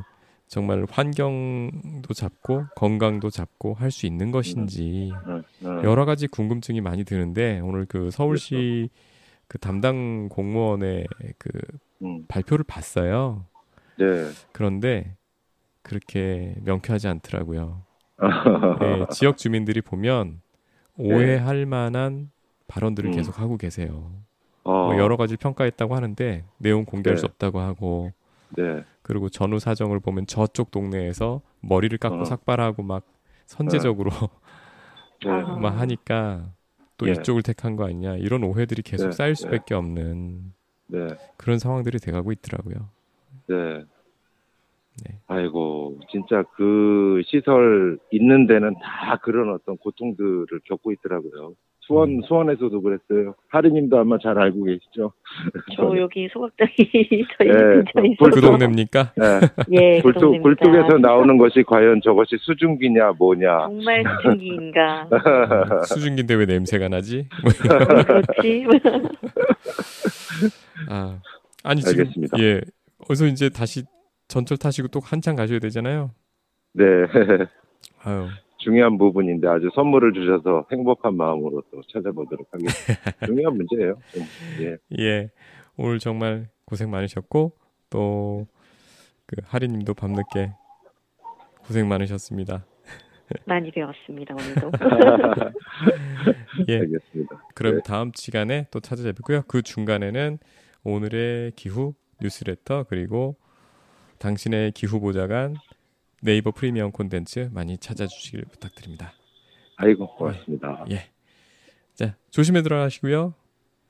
정말 0.48 0.86
환경도 0.88 2.14
잡고 2.14 2.68
건강도 2.76 3.32
잡고 3.32 3.74
할 3.74 3.90
수 3.90 4.06
있는 4.06 4.30
것인지 4.30 5.12
네. 5.26 5.42
네. 5.62 5.70
여러 5.84 6.06
가지 6.06 6.28
궁금증이 6.28 6.80
많이 6.82 7.04
드는데 7.04 7.60
오늘 7.62 7.86
그 7.88 8.12
서울시 8.12 8.90
그렇죠. 8.92 8.94
그 9.48 9.58
담당 9.58 10.30
공무원의 10.30 11.08
그 11.40 11.50
음. 12.04 12.26
발표를 12.28 12.64
봤어요. 12.64 13.46
네. 13.98 14.06
그런데 14.52 15.16
그렇게 15.82 16.56
명쾌하지 16.64 17.08
않더라고요. 17.08 17.82
예, 18.82 19.06
지역 19.12 19.38
주민들이 19.38 19.82
보면 19.82 20.42
오해할 20.98 21.66
만한 21.66 22.32
발언들을 22.68 23.12
네. 23.12 23.16
음. 23.16 23.18
계속 23.18 23.40
하고 23.40 23.58
계세요. 23.58 24.12
어. 24.64 24.88
뭐 24.88 24.98
여러 24.98 25.16
가지 25.16 25.38
평가했다고 25.38 25.96
하는데 25.96 26.44
내용 26.58 26.86
공개할 26.86 27.16
네. 27.16 27.20
수 27.20 27.26
없다고 27.26 27.60
하고 27.60 28.12
네. 28.50 28.84
그리고 29.02 29.30
전후 29.30 29.60
사정을 29.60 30.00
보면 30.00 30.28
저쪽 30.28 30.72
동네에서 30.72 31.42
머리를 31.62 31.98
깎고 31.98 32.22
어. 32.22 32.26
삭발하고 32.26 32.84
막 32.84 33.06
선제적으로 33.46 34.12
네. 35.24 35.32
아. 35.32 35.56
막 35.58 35.80
하니까 35.80 36.52
또 36.98 37.08
예. 37.08 37.12
이쪽을 37.14 37.44
택한 37.44 37.76
거 37.76 37.86
아니냐 37.86 38.16
이런 38.16 38.44
오해들이 38.44 38.82
계속 38.82 39.08
네. 39.08 39.12
쌓일 39.12 39.36
수밖에 39.36 39.74
없는 39.74 40.54
네. 40.88 41.08
그런 41.38 41.60
상황들이 41.60 42.00
돼가고 42.00 42.32
있더라고요. 42.32 42.76
네. 43.48 43.84
네. 45.06 45.20
아이고, 45.28 46.00
진짜 46.10 46.44
그 46.56 47.22
시설 47.26 48.00
있는 48.12 48.48
데는 48.48 48.74
다 48.82 49.18
그런 49.22 49.54
어떤 49.54 49.78
고통들을 49.78 50.48
겪고 50.66 50.92
있더라고요. 50.94 51.54
수원, 51.88 52.10
음. 52.10 52.22
수원에서도 52.28 52.82
그랬어요. 52.82 53.36
하리님도 53.48 53.98
아마 53.98 54.18
잘 54.22 54.38
알고 54.38 54.64
계시죠? 54.64 55.14
저 55.76 55.84
여기 55.98 56.28
소각장이 56.28 56.72
저희 57.38 57.48
예, 57.48 57.54
근처에 57.54 58.16
그그 58.20 58.42
동네입니까? 58.42 59.14
네. 59.16 59.40
예, 59.72 59.98
그 59.98 60.04
굴뚝, 60.04 60.22
동네입니다. 60.22 60.66
굴뚝에서 60.66 60.98
나오는 60.98 61.38
것이 61.38 61.64
과연 61.64 62.02
저것이 62.04 62.36
수증기냐, 62.42 63.14
뭐냐. 63.18 63.68
정말 63.68 64.04
수증기인가 64.04 65.08
수증기인데 65.88 66.34
왜 66.36 66.46
냄새가 66.46 66.90
나지? 66.90 67.28
어, 67.42 68.04
그렇지 68.04 68.66
아, 70.90 71.20
아니 71.64 71.82
지금 71.82 72.02
알겠습니다. 72.02 72.40
예, 72.40 72.62
어서 73.10 73.26
이제 73.28 73.50
다시 73.50 73.84
전철 74.28 74.58
타시고 74.58 74.88
또 74.90 75.00
한참 75.00 75.36
가셔야 75.36 75.60
되잖아요. 75.60 76.12
네. 76.74 76.84
아유, 78.04 78.28
중요한 78.58 78.98
부분인데 78.98 79.48
아주 79.48 79.70
선물을 79.74 80.14
주셔서 80.14 80.66
행복한 80.72 81.16
마음으로 81.16 81.64
또 81.72 81.82
찾아보도록 81.94 82.48
하겠습니다. 82.52 83.12
중요한 83.26 83.58
문제예요. 83.58 83.98
좀. 84.14 84.24
예. 84.62 84.78
예, 85.00 85.30
오늘 85.78 86.00
정말 86.00 86.50
고생 86.66 86.90
많으셨고 86.92 87.54
또 87.90 88.48
그 89.28 89.36
하리님도 89.44 89.94
밤늦게 89.94 90.54
고생 91.66 91.88
많으셨습니다. 91.90 92.66
많이 93.46 93.72
배웠습니다 93.72 94.34
오늘도 94.34 94.72
예, 96.70 96.80
알겠습니다. 96.80 97.44
그럼 97.54 97.76
네. 97.76 97.82
다음 97.86 98.12
시간에 98.16 98.68
또 98.72 98.80
찾아뵙고요. 98.80 99.44
그 99.48 99.62
중간에는 99.62 100.40
오늘의 100.84 101.52
기후 101.56 101.94
뉴스레터 102.22 102.86
그리고 102.90 103.36
당신의 104.20 104.72
기후 104.72 105.00
보좌관 105.00 105.56
네이버 106.24 106.52
프리미엄 106.52 106.92
콘텐츠 106.92 107.50
많이 107.54 107.78
찾아주시길 107.78 108.46
부탁드립니다. 108.52 109.14
아이고, 109.76 110.08
고맙습니다. 110.16 110.86
예, 110.90 111.10
자 111.94 112.16
조심히 112.32 112.64
들어가시고요. 112.64 113.34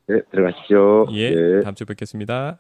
네, 0.08 0.22
들어가시죠. 0.32 1.08
예, 1.12 1.30
네. 1.30 1.62
다음 1.62 1.76
주에 1.76 1.86
뵙겠습니다. 1.86 2.60